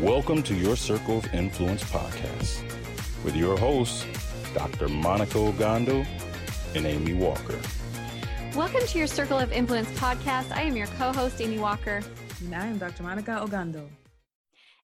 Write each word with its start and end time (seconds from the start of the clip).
Welcome 0.00 0.42
to 0.42 0.54
your 0.54 0.76
Circle 0.76 1.16
of 1.16 1.32
Influence 1.32 1.82
podcast 1.84 2.62
with 3.24 3.34
your 3.34 3.56
hosts, 3.56 4.04
Dr. 4.52 4.88
Monica 4.88 5.38
Ogando 5.38 6.06
and 6.74 6.84
Amy 6.84 7.14
Walker. 7.14 7.58
Welcome 8.54 8.86
to 8.86 8.98
your 8.98 9.06
Circle 9.06 9.38
of 9.38 9.52
Influence 9.52 9.88
podcast. 9.92 10.52
I 10.52 10.60
am 10.60 10.76
your 10.76 10.86
co 10.98 11.14
host, 11.14 11.40
Amy 11.40 11.58
Walker. 11.58 12.02
And 12.40 12.54
I 12.54 12.66
am 12.66 12.76
Dr. 12.76 13.04
Monica 13.04 13.42
Ogando. 13.42 13.88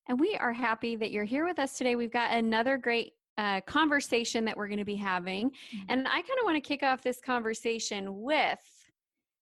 And 0.09 0.19
we 0.19 0.35
are 0.37 0.51
happy 0.51 0.97
that 0.97 1.11
you're 1.11 1.25
here 1.25 1.45
with 1.45 1.59
us 1.59 1.77
today. 1.77 1.95
We've 1.95 2.11
got 2.11 2.33
another 2.33 2.79
great 2.79 3.13
uh, 3.37 3.61
conversation 3.67 4.47
that 4.47 4.57
we're 4.57 4.69
going 4.69 4.79
to 4.79 4.87
be 4.87 4.97
having. 4.97 5.51
Mm-hmm. 5.51 5.85
And 5.91 6.09
I 6.09 6.23
kind 6.23 6.39
of 6.41 6.45
want 6.45 6.57
to 6.57 6.67
kick 6.67 6.83
off 6.83 7.03
this 7.03 7.21
conversation 7.21 8.23
with 8.23 8.61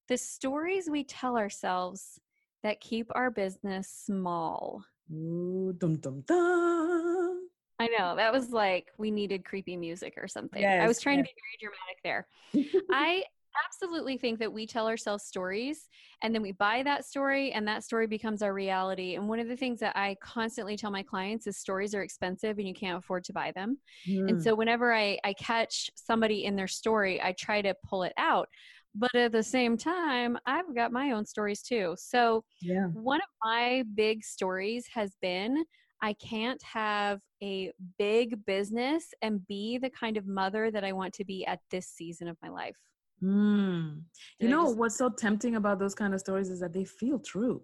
the 0.09 0.19
stories 0.19 0.91
we 0.91 1.05
tell 1.05 1.37
ourselves 1.37 2.19
that 2.65 2.81
keep 2.81 3.07
our 3.15 3.31
business 3.31 3.89
small. 4.05 4.85
Ooh, 5.13 5.75
dum 5.79 5.97
dum 5.97 6.23
dum. 6.27 7.49
I 7.79 7.89
know 7.89 8.17
that 8.17 8.33
was 8.33 8.51
like 8.51 8.89
we 8.99 9.11
needed 9.11 9.45
creepy 9.45 9.77
music 9.77 10.15
or 10.17 10.29
something. 10.29 10.61
Yes, 10.61 10.83
I 10.83 10.87
was 10.87 11.01
trying 11.01 11.19
yes. 11.19 11.29
to 11.29 11.35
be 11.35 11.41
very 11.41 11.73
dramatic 11.73 12.03
there. 12.05 12.85
I 12.91 13.25
absolutely 13.67 14.17
think 14.17 14.39
that 14.39 14.53
we 14.53 14.67
tell 14.67 14.87
ourselves 14.87 15.25
stories 15.25 15.89
and 16.23 16.35
then 16.35 16.43
we 16.43 16.53
buy 16.53 16.83
that 16.83 17.05
story 17.05 17.53
and 17.53 17.67
that 17.67 17.85
story 17.85 18.07
becomes 18.07 18.43
our 18.43 18.55
reality. 18.55 19.15
And 19.15 19.29
one 19.29 19.41
of 19.41 19.49
the 19.49 19.57
things 19.57 19.81
that 19.81 19.97
I 19.97 20.17
constantly 20.23 20.77
tell 20.77 20.91
my 20.91 21.03
clients 21.03 21.47
is 21.47 21.59
stories 21.59 21.95
are 21.95 22.03
expensive 22.03 22.59
and 22.59 22.69
you 22.69 22.75
can't 22.75 22.99
afford 22.99 23.25
to 23.25 23.33
buy 23.33 23.53
them. 23.53 23.79
Mm. 24.09 24.29
And 24.29 24.43
so 24.43 24.55
whenever 24.55 24.95
I, 24.95 25.19
I 25.25 25.33
catch 25.35 25.91
somebody 25.95 26.45
in 26.45 26.57
their 26.57 26.69
story, 26.69 27.21
I 27.23 27.33
try 27.33 27.63
to 27.63 27.75
pull 27.89 28.03
it 28.03 28.13
out 28.17 28.49
but 28.95 29.15
at 29.15 29.33
the 29.33 29.43
same 29.43 29.77
time 29.77 30.37
i've 30.47 30.75
got 30.75 30.93
my 30.93 31.13
own 31.13 31.25
stories 31.25 31.63
too 31.63 31.95
so 31.97 32.45
yeah 32.61 32.87
one 32.89 33.21
of 33.21 33.29
my 33.45 33.85
big 33.95 34.25
stories 34.25 34.87
has 34.93 35.15
been 35.23 35.65
i 36.03 36.13
can't 36.15 36.61
have 36.63 37.21
a 37.43 37.73
big 37.99 38.45
business 38.47 39.15
and 39.23 39.47
be 39.47 39.79
the 39.79 39.91
kind 39.91 40.17
of 40.17 40.27
mother 40.27 40.71
that 40.71 40.85
i 40.85 40.93
want 40.93 41.13
to 41.15 41.25
be 41.25 41.47
at 41.47 41.61
this 41.71 41.87
season 41.87 42.27
of 42.27 42.37
my 42.43 42.49
life 42.49 42.77
mm. 43.23 44.01
you 44.39 44.49
know 44.49 44.67
just, 44.67 44.77
what's 44.77 44.97
so 44.97 45.09
tempting 45.09 45.57
about 45.57 45.79
those 45.79 45.95
kind 45.95 46.15
of 46.15 46.21
stories 46.21 46.49
is 46.49 46.61
that 46.61 46.73
they 46.73 46.85
feel 46.85 47.19
true 47.19 47.63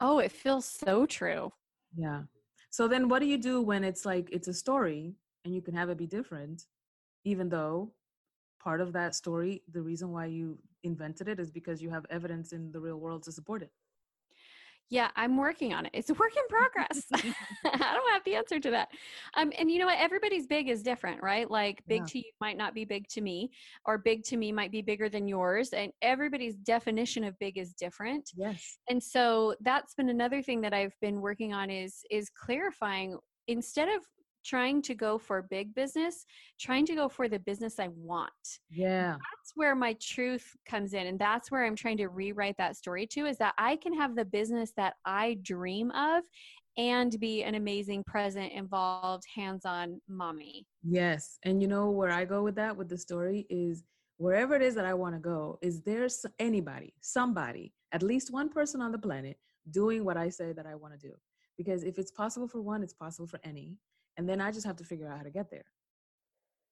oh 0.00 0.18
it 0.18 0.32
feels 0.32 0.64
so 0.64 1.06
true 1.06 1.52
yeah 1.96 2.22
so 2.70 2.88
then 2.88 3.08
what 3.08 3.20
do 3.20 3.26
you 3.26 3.38
do 3.38 3.60
when 3.60 3.84
it's 3.84 4.04
like 4.04 4.28
it's 4.32 4.48
a 4.48 4.54
story 4.54 5.14
and 5.44 5.54
you 5.54 5.62
can 5.62 5.74
have 5.74 5.90
it 5.90 5.98
be 5.98 6.06
different 6.06 6.64
even 7.24 7.48
though 7.48 7.92
part 8.64 8.80
of 8.80 8.92
that 8.94 9.14
story, 9.14 9.62
the 9.70 9.82
reason 9.82 10.10
why 10.10 10.24
you 10.24 10.58
invented 10.82 11.28
it 11.28 11.38
is 11.38 11.50
because 11.50 11.82
you 11.82 11.90
have 11.90 12.06
evidence 12.08 12.52
in 12.52 12.72
the 12.72 12.80
real 12.80 12.96
world 12.96 13.22
to 13.22 13.30
support 13.30 13.62
it. 13.62 13.70
Yeah, 14.90 15.10
I'm 15.16 15.36
working 15.36 15.72
on 15.72 15.86
it. 15.86 15.92
It's 15.94 16.10
a 16.10 16.14
work 16.14 16.32
in 16.36 16.42
progress. 16.48 17.04
I 17.64 17.94
don't 17.94 18.12
have 18.12 18.24
the 18.24 18.34
answer 18.34 18.60
to 18.60 18.70
that. 18.70 18.88
Um, 19.34 19.52
and 19.58 19.70
you 19.70 19.78
know 19.78 19.86
what? 19.86 19.98
Everybody's 19.98 20.46
big 20.46 20.68
is 20.68 20.82
different, 20.82 21.22
right? 21.22 21.50
Like 21.50 21.82
big 21.86 22.02
yeah. 22.02 22.06
to 22.06 22.18
you 22.18 22.30
might 22.40 22.56
not 22.56 22.74
be 22.74 22.84
big 22.84 23.08
to 23.08 23.20
me, 23.20 23.50
or 23.86 23.98
big 23.98 24.24
to 24.24 24.36
me 24.36 24.52
might 24.52 24.70
be 24.70 24.82
bigger 24.82 25.08
than 25.08 25.26
yours. 25.26 25.70
And 25.70 25.90
everybody's 26.02 26.56
definition 26.56 27.24
of 27.24 27.38
big 27.38 27.58
is 27.58 27.72
different. 27.72 28.30
Yes. 28.36 28.78
And 28.88 29.02
so 29.02 29.54
that's 29.60 29.94
been 29.94 30.10
another 30.10 30.42
thing 30.42 30.60
that 30.62 30.74
I've 30.74 30.94
been 31.00 31.20
working 31.20 31.52
on 31.52 31.70
is 31.70 32.02
is 32.10 32.30
clarifying 32.30 33.18
instead 33.48 33.88
of 33.88 34.02
trying 34.44 34.82
to 34.82 34.94
go 34.94 35.18
for 35.18 35.42
big 35.42 35.74
business, 35.74 36.24
trying 36.60 36.86
to 36.86 36.94
go 36.94 37.08
for 37.08 37.28
the 37.28 37.38
business 37.38 37.78
I 37.78 37.88
want. 37.88 38.32
Yeah. 38.70 39.12
That's 39.12 39.52
where 39.54 39.74
my 39.74 39.96
truth 40.00 40.56
comes 40.68 40.94
in. 40.94 41.06
And 41.06 41.18
that's 41.18 41.50
where 41.50 41.64
I'm 41.64 41.76
trying 41.76 41.96
to 41.98 42.08
rewrite 42.08 42.56
that 42.58 42.76
story 42.76 43.06
to 43.08 43.26
is 43.26 43.38
that 43.38 43.54
I 43.58 43.76
can 43.76 43.94
have 43.94 44.16
the 44.16 44.24
business 44.24 44.72
that 44.76 44.94
I 45.04 45.38
dream 45.42 45.90
of 45.92 46.22
and 46.76 47.18
be 47.20 47.44
an 47.44 47.54
amazing 47.54 48.02
present, 48.04 48.52
involved, 48.52 49.24
hands 49.32 49.64
on 49.64 50.00
mommy. 50.08 50.66
Yes. 50.82 51.38
And 51.44 51.62
you 51.62 51.68
know 51.68 51.90
where 51.90 52.10
I 52.10 52.24
go 52.24 52.42
with 52.42 52.56
that, 52.56 52.76
with 52.76 52.88
the 52.88 52.98
story, 52.98 53.46
is 53.48 53.84
wherever 54.16 54.54
it 54.54 54.62
is 54.62 54.74
that 54.74 54.84
I 54.84 54.94
want 54.94 55.14
to 55.14 55.20
go, 55.20 55.58
is 55.62 55.82
there 55.82 56.06
anybody, 56.38 56.94
somebody, 57.00 57.72
at 57.92 58.02
least 58.02 58.32
one 58.32 58.48
person 58.48 58.80
on 58.80 58.92
the 58.92 58.98
planet 58.98 59.38
doing 59.70 60.04
what 60.04 60.16
I 60.16 60.28
say 60.28 60.52
that 60.52 60.66
I 60.66 60.74
want 60.74 60.98
to 60.98 61.08
do? 61.08 61.14
Because 61.56 61.84
if 61.84 61.98
it's 61.98 62.10
possible 62.10 62.48
for 62.48 62.60
one, 62.60 62.82
it's 62.82 62.92
possible 62.92 63.28
for 63.28 63.38
any 63.44 63.76
and 64.16 64.28
then 64.28 64.40
I 64.40 64.50
just 64.50 64.66
have 64.66 64.76
to 64.76 64.84
figure 64.84 65.08
out 65.08 65.18
how 65.18 65.24
to 65.24 65.30
get 65.30 65.50
there. 65.50 65.64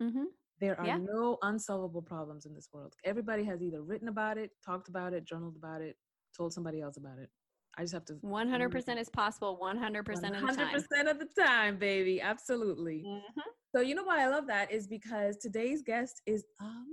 Mm-hmm. 0.02 0.24
There 0.60 0.78
are 0.78 0.86
yeah. 0.86 0.98
no 0.98 1.38
unsolvable 1.42 2.02
problems 2.02 2.46
in 2.46 2.54
this 2.54 2.68
world. 2.72 2.94
Everybody 3.04 3.44
has 3.44 3.62
either 3.62 3.82
written 3.82 4.08
about 4.08 4.38
it, 4.38 4.50
talked 4.64 4.88
about 4.88 5.12
it, 5.12 5.24
journaled 5.24 5.56
about 5.56 5.80
it, 5.80 5.96
told 6.36 6.52
somebody 6.52 6.80
else 6.80 6.96
about 6.96 7.18
it. 7.18 7.30
I 7.76 7.82
just 7.82 7.94
have 7.94 8.04
to. 8.06 8.14
100% 8.14 9.00
is 9.00 9.08
possible 9.08 9.58
100% 9.60 9.98
of 9.98 10.06
the 10.06 10.30
time. 10.30 10.56
100% 10.74 11.10
of 11.10 11.18
the 11.18 11.28
time, 11.38 11.78
baby. 11.78 12.20
Absolutely. 12.20 13.02
Mm-hmm. 13.06 13.40
So, 13.74 13.80
you 13.80 13.94
know 13.94 14.04
why 14.04 14.22
I 14.22 14.28
love 14.28 14.46
that 14.48 14.70
is 14.70 14.86
because 14.86 15.38
today's 15.38 15.82
guest 15.82 16.20
is 16.26 16.44
amazing. 16.60 16.92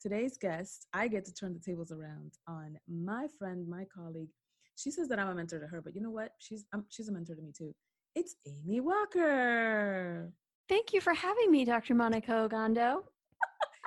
Today's 0.00 0.36
guest, 0.36 0.86
I 0.92 1.08
get 1.08 1.24
to 1.24 1.34
turn 1.34 1.52
the 1.52 1.58
tables 1.58 1.90
around 1.90 2.34
on 2.46 2.78
my 2.88 3.26
friend, 3.36 3.68
my 3.68 3.84
colleague, 3.92 4.30
she 4.78 4.92
says 4.92 5.08
that 5.08 5.18
I'm 5.18 5.28
a 5.28 5.34
mentor 5.34 5.58
to 5.58 5.66
her, 5.66 5.82
but 5.82 5.94
you 5.94 6.00
know 6.00 6.10
what? 6.10 6.32
She's 6.38 6.64
um, 6.72 6.84
she's 6.88 7.08
a 7.08 7.12
mentor 7.12 7.34
to 7.34 7.42
me 7.42 7.52
too. 7.56 7.74
It's 8.14 8.36
Amy 8.46 8.80
Walker. 8.80 10.32
Thank 10.68 10.92
you 10.92 11.00
for 11.00 11.12
having 11.12 11.50
me, 11.50 11.64
Dr. 11.64 11.94
Monica 11.94 12.32
Ogando. 12.32 13.02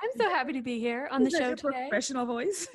I'm 0.02 0.10
so 0.16 0.28
happy 0.28 0.52
to 0.52 0.62
be 0.62 0.78
here 0.78 1.08
on 1.10 1.26
Is 1.26 1.32
the 1.32 1.38
show 1.38 1.54
today. 1.54 1.86
Professional 1.88 2.26
voice. 2.26 2.66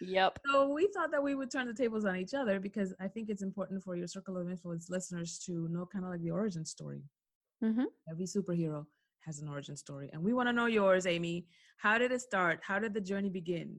yep. 0.00 0.38
So 0.50 0.68
we 0.68 0.88
thought 0.94 1.10
that 1.12 1.22
we 1.22 1.34
would 1.34 1.50
turn 1.50 1.68
the 1.68 1.74
tables 1.74 2.04
on 2.04 2.16
each 2.16 2.34
other 2.34 2.58
because 2.58 2.92
I 3.00 3.08
think 3.08 3.30
it's 3.30 3.42
important 3.42 3.84
for 3.84 3.96
your 3.96 4.08
circle 4.08 4.36
of 4.36 4.50
influence 4.50 4.90
listeners 4.90 5.38
to 5.46 5.68
know 5.70 5.86
kind 5.90 6.04
of 6.04 6.10
like 6.10 6.22
the 6.22 6.32
origin 6.32 6.64
story. 6.64 7.02
Mm-hmm. 7.64 7.84
Every 8.10 8.26
superhero 8.26 8.84
has 9.20 9.38
an 9.38 9.48
origin 9.48 9.76
story, 9.76 10.10
and 10.12 10.22
we 10.22 10.34
want 10.34 10.48
to 10.48 10.52
know 10.52 10.66
yours, 10.66 11.06
Amy. 11.06 11.46
How 11.78 11.98
did 11.98 12.12
it 12.12 12.20
start? 12.20 12.60
How 12.62 12.78
did 12.78 12.92
the 12.92 13.00
journey 13.00 13.30
begin? 13.30 13.78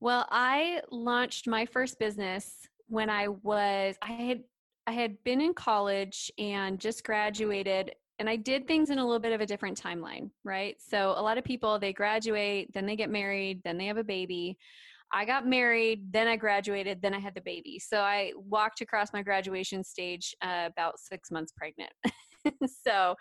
Well, 0.00 0.26
I 0.30 0.80
launched 0.90 1.46
my 1.46 1.66
first 1.66 1.98
business 1.98 2.50
when 2.88 3.10
I 3.10 3.28
was 3.28 3.96
I 4.02 4.12
had 4.12 4.42
I 4.86 4.92
had 4.92 5.22
been 5.24 5.42
in 5.42 5.52
college 5.52 6.32
and 6.38 6.80
just 6.80 7.04
graduated 7.04 7.92
and 8.18 8.28
I 8.28 8.36
did 8.36 8.66
things 8.66 8.90
in 8.90 8.98
a 8.98 9.04
little 9.04 9.20
bit 9.20 9.32
of 9.32 9.42
a 9.42 9.46
different 9.46 9.80
timeline, 9.80 10.30
right? 10.42 10.76
So 10.78 11.14
a 11.16 11.22
lot 11.22 11.36
of 11.36 11.44
people 11.44 11.78
they 11.78 11.92
graduate, 11.92 12.72
then 12.72 12.86
they 12.86 12.96
get 12.96 13.10
married, 13.10 13.60
then 13.62 13.76
they 13.76 13.86
have 13.86 13.98
a 13.98 14.04
baby. 14.04 14.56
I 15.12 15.24
got 15.24 15.46
married, 15.46 16.12
then 16.12 16.28
I 16.28 16.36
graduated, 16.36 17.02
then 17.02 17.14
I 17.14 17.18
had 17.18 17.34
the 17.34 17.40
baby. 17.42 17.78
So 17.78 17.98
I 17.98 18.32
walked 18.36 18.80
across 18.80 19.12
my 19.12 19.22
graduation 19.22 19.84
stage 19.84 20.34
uh, 20.42 20.68
about 20.70 20.98
six 20.98 21.30
months 21.30 21.52
pregnant. 21.56 21.92
so 22.86 23.14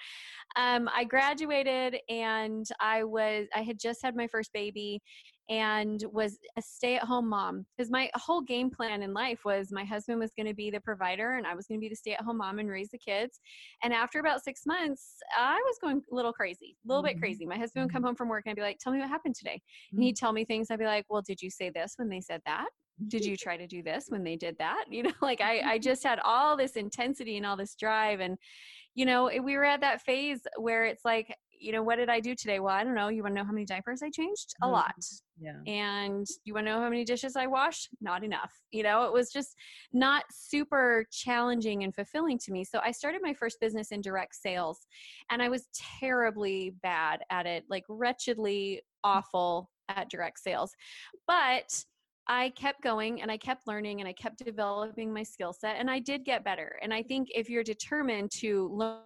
um, 0.56 0.90
I 0.96 1.04
graduated 1.04 1.98
and 2.08 2.66
I 2.80 3.04
was 3.04 3.48
I 3.54 3.64
had 3.64 3.80
just 3.80 4.02
had 4.02 4.16
my 4.16 4.28
first 4.28 4.54
baby 4.54 5.02
and 5.50 6.04
was 6.12 6.38
a 6.58 6.62
stay-at-home 6.62 7.28
mom 7.28 7.66
because 7.76 7.90
my 7.90 8.10
whole 8.14 8.42
game 8.42 8.70
plan 8.70 9.02
in 9.02 9.14
life 9.14 9.40
was 9.46 9.72
my 9.72 9.84
husband 9.84 10.20
was 10.20 10.32
going 10.38 10.46
to 10.46 10.54
be 10.54 10.70
the 10.70 10.80
provider 10.80 11.34
and 11.34 11.48
I 11.48 11.56
was 11.56 11.66
going 11.66 11.80
to 11.80 11.82
be 11.82 11.90
the 11.90 11.96
stay-at-home 11.96 12.38
mom 12.38 12.60
and 12.60 12.70
raise 12.70 12.90
the 12.90 13.00
kids. 13.00 13.40
And 13.84 13.92
after 13.92 14.20
about 14.20 14.44
six 14.44 14.62
months, 14.68 15.16
I 15.36 15.56
was 15.56 15.78
going 15.82 16.02
a 16.12 16.16
little 16.16 16.34
crazy, 16.34 16.78
a 16.86 16.88
little 16.88 17.04
mm-hmm. 17.04 17.14
bit 17.14 17.20
crazy. 17.20 17.46
My 17.46 17.58
husband 17.58 17.86
would 17.86 17.92
come 17.92 18.02
mm-hmm. 18.02 18.10
home 18.10 18.16
from 18.16 18.30
work 18.30 18.44
and 18.46 18.52
I'd 18.52 18.56
be 18.56 18.62
like, 18.62 18.78
"Tell 18.80 18.94
me 18.94 19.00
what 19.00 19.10
happened 19.10 19.36
today," 19.36 19.56
mm-hmm. 19.56 19.98
and 19.98 20.04
he'd 20.04 20.18
tell 20.18 20.34
me 20.34 20.46
things. 20.46 20.70
I'd 20.70 20.80
be 20.80 20.86
like, 20.86 21.06
"Well, 21.10 21.22
did 21.22 21.42
you 21.42 21.50
say 21.50 21.70
this 21.70 21.94
when 21.98 22.10
they 22.10 22.22
said 22.22 22.42
that?" 22.46 22.68
did 23.08 23.24
you 23.24 23.38
try 23.38 23.56
to 23.56 23.66
do 23.66 23.82
this 23.82 24.08
when 24.10 24.24
they 24.26 24.36
did 24.36 24.58
that 24.58 24.84
you 24.90 25.04
know 25.04 25.14
like 25.22 25.40
i 25.40 25.62
i 25.62 25.78
just 25.90 26.04
had 26.04 26.20
all 26.24 26.58
this 26.58 26.74
intensity 26.74 27.38
and 27.38 27.46
all 27.46 27.56
this 27.56 27.76
drive 27.76 28.20
and 28.20 28.38
you 28.96 29.06
know 29.06 29.32
we 29.42 29.56
were 29.56 29.64
at 29.64 29.82
that 29.82 30.02
phase 30.02 30.42
where 30.58 30.86
it's 30.86 31.06
like 31.06 31.34
you 31.60 31.72
know, 31.72 31.84
what 31.84 31.98
did 31.98 32.10
I 32.10 32.20
do 32.20 32.36
today? 32.36 32.60
Well, 32.60 32.74
I 32.74 32.84
don't 32.84 32.96
know. 32.96 33.10
You 33.10 33.22
want 33.22 33.36
to 33.36 33.42
know 33.42 33.46
how 33.46 33.52
many 33.52 33.66
diapers 33.66 34.02
I 34.02 34.10
changed? 34.10 34.56
A 34.62 34.66
mm-hmm. 34.66 34.74
lot. 34.74 34.96
Yeah. 35.40 35.60
And 35.68 36.26
you 36.44 36.54
want 36.54 36.68
to 36.68 36.74
know 36.74 36.82
how 36.82 36.90
many 36.90 37.04
dishes 37.04 37.36
I 37.36 37.48
washed? 37.48 37.90
Not 38.02 38.24
enough. 38.24 38.54
You 38.72 38.84
know, 38.84 39.04
it 39.04 39.14
was 39.14 39.30
just 39.30 39.56
not 39.94 40.24
super 40.32 41.06
challenging 41.12 41.84
and 41.84 41.94
fulfilling 41.94 42.38
to 42.40 42.52
me. 42.52 42.64
So 42.64 42.80
I 42.84 42.92
started 42.92 43.22
my 43.22 43.34
first 43.34 43.60
business 43.60 43.92
in 43.92 44.02
direct 44.02 44.36
sales 44.36 44.80
and 45.30 45.42
I 45.42 45.50
was 45.50 45.68
terribly 46.00 46.74
bad 46.82 47.22
at 47.30 47.46
it, 47.46 47.66
like 47.70 47.84
wretchedly 47.90 48.82
mm. 48.82 48.82
awful 49.04 49.70
at 49.90 50.10
direct 50.10 50.40
sales. 50.40 50.72
But 51.28 51.84
I 52.28 52.52
kept 52.52 52.84
going 52.84 53.22
and 53.22 53.32
I 53.32 53.38
kept 53.38 53.68
learning 53.68 54.02
and 54.02 54.08
I 54.08 54.14
kept 54.14 54.46
developing 54.46 55.12
my 55.12 55.24
skill 55.24 55.52
set 55.52 55.78
and 55.78 55.90
I 55.90 56.00
did 56.00 56.24
get 56.24 56.44
better. 56.44 56.78
And 56.82 56.94
I 56.94 57.02
think 57.02 57.30
if 57.34 57.50
you're 57.50 57.64
determined 57.64 58.30
to 58.38 58.70
learn 58.72 59.00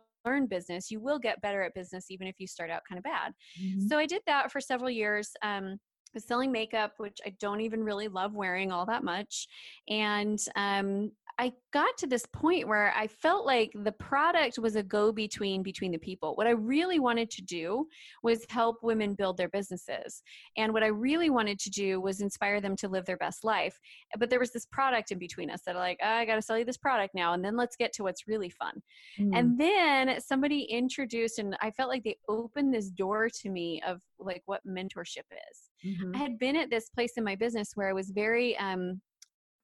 business, 0.48 0.92
you 0.92 1.00
will 1.00 1.20
get 1.20 1.42
better 1.42 1.62
at 1.62 1.74
business 1.74 2.10
even 2.10 2.28
if 2.28 2.36
you 2.40 2.48
start 2.48 2.70
out 2.70 2.82
kind 2.88 2.98
of 2.98 3.04
bad. 3.04 3.34
Mm-hmm. 3.62 3.88
So 3.88 3.98
I 3.98 4.06
did 4.06 4.22
that 4.28 4.52
for 4.52 4.60
several 4.60 4.90
years. 4.90 5.32
Um, 5.42 5.80
was 6.14 6.26
selling 6.26 6.52
makeup, 6.52 6.94
which 6.98 7.20
I 7.26 7.34
don't 7.40 7.62
even 7.62 7.84
really 7.84 8.08
love 8.08 8.34
wearing 8.34 8.72
all 8.72 8.86
that 8.86 9.04
much. 9.04 9.48
And 9.90 10.40
um, 10.56 11.12
I 11.40 11.52
got 11.72 11.98
to 11.98 12.08
this 12.08 12.26
point 12.32 12.68
where 12.68 12.94
I 12.96 13.08
felt 13.08 13.46
like 13.46 13.72
the 13.74 13.92
product 13.92 14.60
was 14.60 14.76
a 14.76 14.84
go 14.84 15.12
between 15.12 15.64
between 15.64 15.92
the 15.92 15.98
people. 15.98 16.36
What 16.36 16.48
I 16.48 16.52
really 16.52 17.00
wanted 17.00 17.32
to 17.32 17.42
do 17.42 17.88
was 18.22 18.46
help 18.50 18.78
women 18.84 19.16
build 19.16 19.38
their 19.38 19.50
businesses. 19.50 20.22
And 20.58 20.74
what 20.74 20.84
I 20.84 20.88
really 20.88 21.30
wanted 21.30 21.60
to 21.60 21.70
do 21.70 22.00
was 22.00 22.22
inspire 22.22 22.62
them 22.62 22.76
to 22.78 22.88
live 22.88 23.06
their 23.06 23.18
best 23.18 23.44
life. 23.44 23.80
But 24.20 24.30
there 24.30 24.40
was 24.40 24.52
this 24.52 24.68
product 24.68 25.12
in 25.12 25.18
between 25.18 25.50
us 25.50 25.62
that 25.66 25.76
like, 25.76 26.00
oh, 26.04 26.08
I 26.08 26.26
got 26.26 26.36
to 26.36 26.42
sell 26.42 26.58
you 26.58 26.66
this 26.66 26.78
product 26.78 27.16
now 27.16 27.34
and 27.34 27.44
then 27.44 27.58
let's 27.58 27.76
get 27.76 27.94
to 27.94 28.04
what's 28.04 28.28
really 28.28 28.50
fun. 28.50 28.82
Mm. 29.20 29.32
And 29.34 29.60
then 29.60 30.22
somebody 30.22 30.64
introduced 30.64 31.40
and 31.40 31.58
I 31.62 31.72
felt 31.72 31.90
like 31.90 32.04
they 32.04 32.18
opened 32.30 32.74
this 32.74 32.90
door 32.90 33.30
to 33.42 33.50
me 33.50 33.82
of 33.88 34.02
like 34.20 34.44
what 34.46 34.62
mentorship 34.68 35.26
is. 35.32 35.70
Mm-hmm. 35.86 36.16
I 36.16 36.20
had 36.20 36.38
been 36.38 36.56
at 36.56 36.70
this 36.70 36.90
place 36.90 37.14
in 37.18 37.24
my 37.24 37.36
business 37.36 37.72
where 37.76 37.90
I 37.90 37.94
was 37.94 38.12
very 38.12 38.58
um 38.58 39.02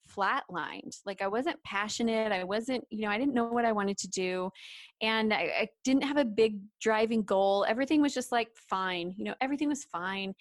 flatlined. 0.10 0.98
Like 1.06 1.22
I 1.22 1.28
wasn't 1.28 1.62
passionate. 1.64 2.32
I 2.32 2.44
wasn't, 2.44 2.84
you 2.90 3.02
know, 3.02 3.10
I 3.10 3.18
didn't 3.18 3.34
know 3.34 3.46
what 3.46 3.66
I 3.66 3.72
wanted 3.72 3.98
to 4.00 4.08
do. 4.10 4.50
And 5.02 5.34
I, 5.34 5.38
I, 5.38 5.68
didn't 5.84 6.04
have 6.04 6.18
a 6.18 6.26
big 6.26 6.60
driving 6.82 7.24
goal. 7.24 7.66
Everything 7.68 8.02
was 8.02 8.14
just 8.14 8.32
like 8.32 8.50
fine, 8.56 9.14
you 9.18 9.24
know, 9.24 9.36
everything 9.42 9.70
was 9.70 9.86
fine. 9.86 10.34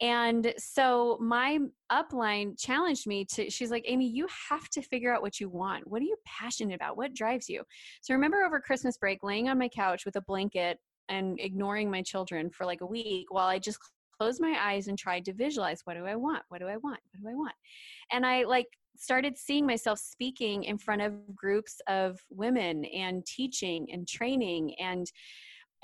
And 0.00 0.54
so 0.56 1.18
my 1.20 1.58
upline 1.90 2.58
challenged 2.58 3.06
me 3.06 3.24
to, 3.32 3.50
she's 3.50 3.70
like, 3.70 3.84
Amy, 3.86 4.08
you 4.08 4.26
have 4.50 4.68
to 4.70 4.82
figure 4.82 5.12
out 5.12 5.22
what 5.22 5.40
you 5.40 5.48
want. 5.48 5.86
What 5.88 6.00
are 6.00 6.06
you 6.06 6.16
passionate 6.24 6.74
about? 6.74 6.96
What 6.96 7.14
drives 7.14 7.48
you? 7.48 7.62
So 8.02 8.14
I 8.14 8.16
remember 8.16 8.44
over 8.44 8.60
Christmas 8.60 8.96
break, 8.96 9.22
laying 9.22 9.48
on 9.48 9.58
my 9.58 9.68
couch 9.68 10.04
with 10.04 10.16
a 10.16 10.22
blanket 10.22 10.78
and 11.08 11.38
ignoring 11.40 11.90
my 11.90 12.02
children 12.02 12.50
for 12.50 12.64
like 12.64 12.80
a 12.80 12.86
week 12.86 13.26
while 13.30 13.48
I 13.48 13.58
just 13.58 13.78
closed 14.16 14.40
my 14.40 14.56
eyes 14.60 14.88
and 14.88 14.98
tried 14.98 15.24
to 15.24 15.32
visualize 15.32 15.80
what 15.84 15.94
do 15.94 16.06
I 16.06 16.16
want? 16.16 16.42
What 16.48 16.60
do 16.60 16.68
I 16.68 16.76
want? 16.76 17.00
What 17.12 17.22
do 17.22 17.28
I 17.28 17.34
want? 17.34 17.54
And 18.12 18.24
I 18.24 18.44
like 18.44 18.68
started 18.96 19.36
seeing 19.36 19.66
myself 19.66 19.98
speaking 19.98 20.64
in 20.64 20.78
front 20.78 21.02
of 21.02 21.12
groups 21.34 21.80
of 21.88 22.20
women 22.30 22.84
and 22.86 23.24
teaching 23.26 23.88
and 23.92 24.06
training 24.08 24.74
and 24.80 25.10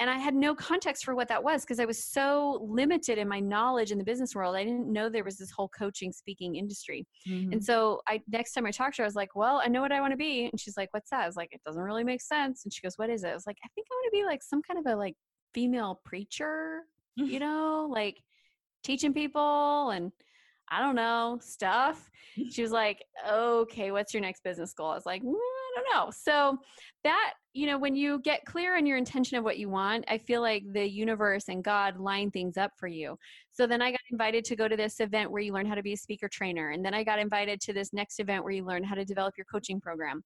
and 0.01 0.09
I 0.09 0.17
had 0.17 0.35
no 0.35 0.55
context 0.55 1.05
for 1.05 1.15
what 1.15 1.29
that 1.29 1.45
was 1.45 1.63
because 1.63 1.79
I 1.79 1.85
was 1.85 2.03
so 2.03 2.67
limited 2.67 3.19
in 3.19 3.29
my 3.29 3.39
knowledge 3.39 3.93
in 3.93 3.99
the 3.99 4.05
business 4.05 4.35
world. 4.35 4.57
I 4.57 4.65
didn't 4.65 4.91
know 4.91 5.11
there 5.11 5.25
was 5.25 5.37
this 5.37 5.51
whole 5.51 5.69
coaching 5.69 6.11
speaking 6.11 6.57
industry. 6.57 7.07
Mm-hmm. 7.29 7.53
And 7.53 7.63
so 7.63 8.01
I 8.09 8.23
next 8.27 8.55
time 8.55 8.65
I 8.65 8.71
talked 8.71 8.97
to 8.97 9.03
her, 9.03 9.05
I 9.05 9.09
was 9.09 9.15
like, 9.15 9.37
Well, 9.37 9.61
I 9.63 9.69
know 9.69 9.83
what 9.83 9.93
I 9.93 10.01
want 10.01 10.13
to 10.13 10.17
be. 10.17 10.47
And 10.47 10.59
she's 10.59 10.79
like, 10.79 10.89
What's 10.93 11.11
that? 11.11 11.23
I 11.23 11.27
was 11.27 11.37
like, 11.37 11.51
It 11.53 11.61
doesn't 11.67 11.83
really 11.83 12.03
make 12.03 12.23
sense. 12.23 12.65
And 12.65 12.73
she 12.73 12.81
goes, 12.81 12.95
What 12.97 13.11
is 13.11 13.25
it? 13.25 13.29
I 13.29 13.35
was 13.35 13.47
like, 13.47 13.59
I 13.63 13.69
think 13.75 13.89
I 13.91 13.95
want 13.95 14.07
to 14.07 14.19
be 14.19 14.25
like 14.25 14.43
some 14.43 14.63
kind 14.63 14.81
of 14.81 14.91
a 14.91 14.97
like 14.97 15.17
female 15.53 16.01
preacher, 16.03 16.81
you 17.17 17.39
know, 17.39 17.87
like 17.93 18.23
teaching 18.83 19.13
people 19.13 19.91
and 19.91 20.13
I 20.71 20.81
don't 20.81 20.97
know, 20.97 21.39
stuff. 21.43 22.11
She 22.53 22.63
was 22.63 22.71
like, 22.71 23.05
okay, 23.29 23.91
what's 23.91 24.15
your 24.15 24.21
next 24.21 24.45
business 24.45 24.73
goal? 24.73 24.91
I 24.91 24.95
was 24.95 25.05
like, 25.05 25.21
mm, 25.23 25.35
I 25.35 25.75
don't 25.75 25.87
know. 25.93 26.11
So 26.11 26.57
that, 27.03 27.33
you 27.53 27.67
know, 27.67 27.77
when 27.77 27.97
you 27.97 28.21
get 28.21 28.45
clear 28.47 28.77
on 28.77 28.87
your 28.87 28.97
intention 28.97 29.37
of 29.37 29.45
what 29.45 29.59
you 29.59 29.69
want, 29.69 30.05
I 30.09 30.17
feel 30.17 30.41
like 30.41 30.63
the 30.73 30.89
universe 30.89 31.49
and 31.49 31.63
God 31.63 31.99
line 31.99 32.31
things 32.31 32.57
up 32.57 32.71
for 32.79 32.87
you. 32.87 33.19
So 33.51 33.67
then 33.67 33.83
I 33.83 33.91
got 33.91 34.01
invited 34.11 34.45
to 34.45 34.57
go 34.57 34.69
to 34.69 34.77
this 34.77 35.01
event 35.01 35.31
where 35.31 35.43
you 35.43 35.53
learn 35.53 35.67
how 35.67 35.75
to 35.75 35.83
be 35.83 35.93
a 35.93 35.97
speaker 35.97 36.29
trainer. 36.29 36.71
And 36.71 36.85
then 36.85 36.95
I 36.95 37.03
got 37.03 37.19
invited 37.19 37.61
to 37.63 37.73
this 37.73 37.93
next 37.93 38.21
event 38.21 38.45
where 38.45 38.53
you 38.53 38.65
learn 38.65 38.85
how 38.85 38.95
to 38.95 39.05
develop 39.05 39.35
your 39.37 39.47
coaching 39.51 39.81
program. 39.81 40.23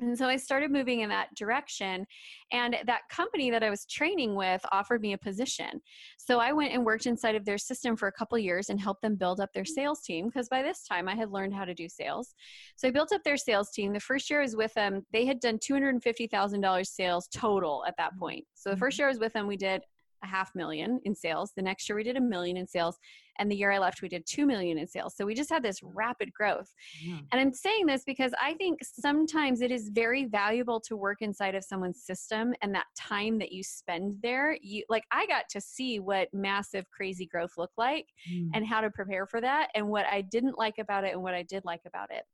And 0.00 0.16
so 0.16 0.26
I 0.26 0.36
started 0.36 0.70
moving 0.70 1.00
in 1.00 1.10
that 1.10 1.34
direction. 1.34 2.06
And 2.50 2.76
that 2.86 3.02
company 3.10 3.50
that 3.50 3.62
I 3.62 3.70
was 3.70 3.84
training 3.84 4.34
with 4.34 4.64
offered 4.72 5.02
me 5.02 5.12
a 5.12 5.18
position. 5.18 5.82
So 6.16 6.38
I 6.38 6.52
went 6.52 6.72
and 6.72 6.84
worked 6.84 7.06
inside 7.06 7.34
of 7.34 7.44
their 7.44 7.58
system 7.58 7.96
for 7.96 8.08
a 8.08 8.12
couple 8.12 8.38
years 8.38 8.70
and 8.70 8.80
helped 8.80 9.02
them 9.02 9.16
build 9.16 9.40
up 9.40 9.52
their 9.52 9.64
sales 9.64 10.00
team 10.00 10.26
because 10.28 10.48
by 10.48 10.62
this 10.62 10.84
time 10.84 11.08
I 11.08 11.14
had 11.14 11.30
learned 11.30 11.54
how 11.54 11.64
to 11.64 11.74
do 11.74 11.88
sales. 11.88 12.34
So 12.76 12.88
I 12.88 12.90
built 12.90 13.12
up 13.12 13.22
their 13.22 13.36
sales 13.36 13.70
team. 13.70 13.92
The 13.92 14.00
first 14.00 14.30
year 14.30 14.40
I 14.40 14.44
was 14.44 14.56
with 14.56 14.72
them, 14.74 15.04
they 15.12 15.26
had 15.26 15.40
done 15.40 15.58
$250,000 15.58 16.86
sales 16.86 17.28
total 17.28 17.84
at 17.86 17.96
that 17.98 18.16
point. 18.18 18.46
So 18.54 18.70
the 18.70 18.76
first 18.76 18.94
mm-hmm. 18.94 19.02
year 19.02 19.08
I 19.08 19.12
was 19.12 19.20
with 19.20 19.32
them, 19.34 19.46
we 19.46 19.56
did 19.56 19.82
a 20.22 20.26
half 20.26 20.54
million 20.54 21.00
in 21.04 21.14
sales. 21.14 21.52
The 21.54 21.62
next 21.62 21.88
year 21.88 21.96
we 21.96 22.04
did 22.04 22.16
a 22.16 22.20
million 22.20 22.56
in 22.56 22.66
sales. 22.66 22.98
And 23.38 23.50
the 23.50 23.56
year 23.56 23.70
I 23.70 23.78
left, 23.78 24.02
we 24.02 24.08
did 24.08 24.24
2 24.26 24.46
million 24.46 24.78
in 24.78 24.86
sales. 24.86 25.14
So 25.16 25.24
we 25.24 25.34
just 25.34 25.50
had 25.50 25.62
this 25.62 25.82
rapid 25.82 26.32
growth. 26.32 26.72
Yeah. 27.00 27.18
And 27.32 27.40
I'm 27.40 27.52
saying 27.52 27.86
this 27.86 28.04
because 28.04 28.32
I 28.40 28.54
think 28.54 28.80
sometimes 28.82 29.60
it 29.60 29.70
is 29.70 29.88
very 29.88 30.26
valuable 30.26 30.80
to 30.80 30.96
work 30.96 31.22
inside 31.22 31.54
of 31.54 31.64
someone's 31.64 32.02
system 32.02 32.54
and 32.62 32.74
that 32.74 32.86
time 32.96 33.38
that 33.38 33.52
you 33.52 33.62
spend 33.62 34.16
there. 34.22 34.56
You 34.60 34.84
like 34.88 35.04
I 35.10 35.26
got 35.26 35.48
to 35.50 35.60
see 35.60 36.00
what 36.00 36.28
massive 36.32 36.90
crazy 36.90 37.26
growth 37.26 37.52
looked 37.56 37.78
like 37.78 38.06
mm. 38.30 38.50
and 38.54 38.66
how 38.66 38.80
to 38.80 38.90
prepare 38.90 39.26
for 39.26 39.40
that 39.40 39.68
and 39.74 39.88
what 39.88 40.06
I 40.06 40.22
didn't 40.22 40.58
like 40.58 40.78
about 40.78 41.04
it 41.04 41.12
and 41.12 41.22
what 41.22 41.34
I 41.34 41.42
did 41.42 41.64
like 41.64 41.82
about 41.86 42.10
it. 42.10 42.24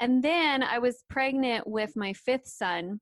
And 0.00 0.22
then 0.22 0.62
I 0.62 0.78
was 0.78 1.04
pregnant 1.08 1.66
with 1.66 1.96
my 1.96 2.12
fifth 2.12 2.48
son 2.48 3.00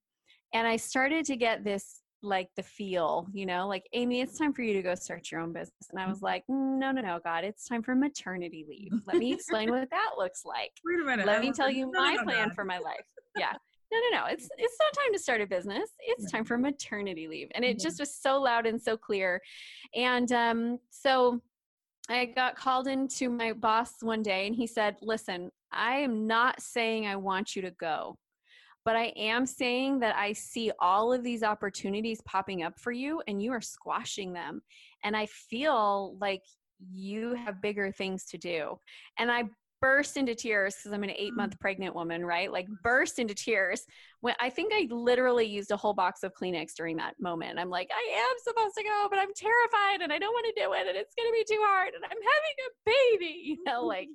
and 0.52 0.66
I 0.66 0.76
started 0.76 1.24
to 1.26 1.36
get 1.36 1.64
this 1.64 2.01
like 2.22 2.48
the 2.56 2.62
feel, 2.62 3.26
you 3.32 3.46
know, 3.46 3.66
like 3.66 3.84
Amy, 3.92 4.20
it's 4.20 4.38
time 4.38 4.52
for 4.52 4.62
you 4.62 4.74
to 4.74 4.82
go 4.82 4.94
start 4.94 5.30
your 5.30 5.40
own 5.40 5.52
business. 5.52 5.88
And 5.90 6.00
I 6.00 6.06
was 6.06 6.22
like, 6.22 6.44
mm, 6.50 6.78
no, 6.78 6.92
no, 6.92 7.00
no, 7.00 7.18
God, 7.22 7.44
it's 7.44 7.66
time 7.66 7.82
for 7.82 7.94
maternity 7.94 8.64
leave. 8.68 8.92
Let 9.06 9.16
me 9.16 9.32
explain 9.32 9.70
what 9.70 9.90
that 9.90 10.10
looks 10.16 10.44
like. 10.44 10.72
Wait 10.84 11.00
a 11.00 11.04
minute. 11.04 11.26
Let 11.26 11.40
me 11.40 11.52
tell 11.52 11.70
you 11.70 11.90
my 11.90 12.16
plan 12.22 12.50
for 12.50 12.64
my 12.64 12.78
life. 12.78 13.04
Yeah. 13.36 13.52
No, 13.92 13.98
no, 13.98 14.20
no. 14.20 14.26
It's 14.26 14.48
it's 14.56 14.76
not 14.80 15.02
time 15.02 15.12
to 15.12 15.18
start 15.18 15.42
a 15.42 15.46
business. 15.46 15.90
It's 16.00 16.30
time 16.30 16.44
for 16.44 16.56
maternity 16.56 17.28
leave. 17.28 17.48
And 17.54 17.64
it 17.64 17.78
just 17.78 18.00
was 18.00 18.16
so 18.16 18.40
loud 18.40 18.64
and 18.66 18.80
so 18.80 18.96
clear. 18.96 19.40
And 19.94 20.32
um, 20.32 20.78
so 20.90 21.42
I 22.08 22.26
got 22.26 22.56
called 22.56 22.88
into 22.88 23.28
my 23.28 23.52
boss 23.52 23.94
one 24.00 24.22
day 24.22 24.46
and 24.46 24.56
he 24.56 24.66
said, 24.66 24.96
Listen, 25.02 25.50
I 25.72 25.96
am 25.96 26.26
not 26.26 26.60
saying 26.62 27.06
I 27.06 27.16
want 27.16 27.54
you 27.54 27.62
to 27.62 27.70
go. 27.72 28.16
But 28.84 28.96
I 28.96 29.12
am 29.16 29.46
saying 29.46 30.00
that 30.00 30.16
I 30.16 30.32
see 30.32 30.72
all 30.78 31.12
of 31.12 31.22
these 31.22 31.42
opportunities 31.42 32.20
popping 32.22 32.62
up 32.62 32.78
for 32.78 32.92
you 32.92 33.22
and 33.28 33.40
you 33.40 33.52
are 33.52 33.60
squashing 33.60 34.32
them. 34.32 34.62
And 35.04 35.16
I 35.16 35.26
feel 35.26 36.16
like 36.20 36.42
you 36.92 37.34
have 37.34 37.62
bigger 37.62 37.92
things 37.92 38.24
to 38.26 38.38
do. 38.38 38.78
And 39.18 39.30
I 39.30 39.44
burst 39.82 40.16
into 40.16 40.34
tears 40.34 40.76
because 40.76 40.92
I'm 40.92 41.02
an 41.02 41.10
eight 41.10 41.34
month 41.34 41.56
mm. 41.56 41.60
pregnant 41.60 41.94
woman, 41.94 42.24
right? 42.24 42.50
Like 42.50 42.68
burst 42.82 43.18
into 43.18 43.34
tears. 43.34 43.84
When 44.20 44.34
I 44.40 44.48
think 44.48 44.72
I 44.72 44.86
literally 44.90 45.44
used 45.44 45.72
a 45.72 45.76
whole 45.76 45.92
box 45.92 46.22
of 46.22 46.32
Kleenex 46.32 46.74
during 46.74 46.96
that 46.98 47.16
moment. 47.20 47.58
I'm 47.58 47.68
like, 47.68 47.90
I 47.92 48.18
am 48.18 48.36
supposed 48.42 48.76
to 48.76 48.84
go, 48.84 49.08
but 49.10 49.18
I'm 49.18 49.34
terrified 49.34 50.00
and 50.00 50.12
I 50.12 50.18
don't 50.18 50.32
want 50.32 50.46
to 50.54 50.62
do 50.62 50.72
it 50.72 50.86
and 50.86 50.96
it's 50.96 51.14
gonna 51.14 51.32
be 51.32 51.44
too 51.46 51.60
hard 51.60 51.92
and 51.94 52.04
I'm 52.04 52.10
having 52.10 52.56
a 52.66 53.18
baby. 53.18 53.40
You 53.52 53.58
know, 53.66 53.84
like 53.84 54.08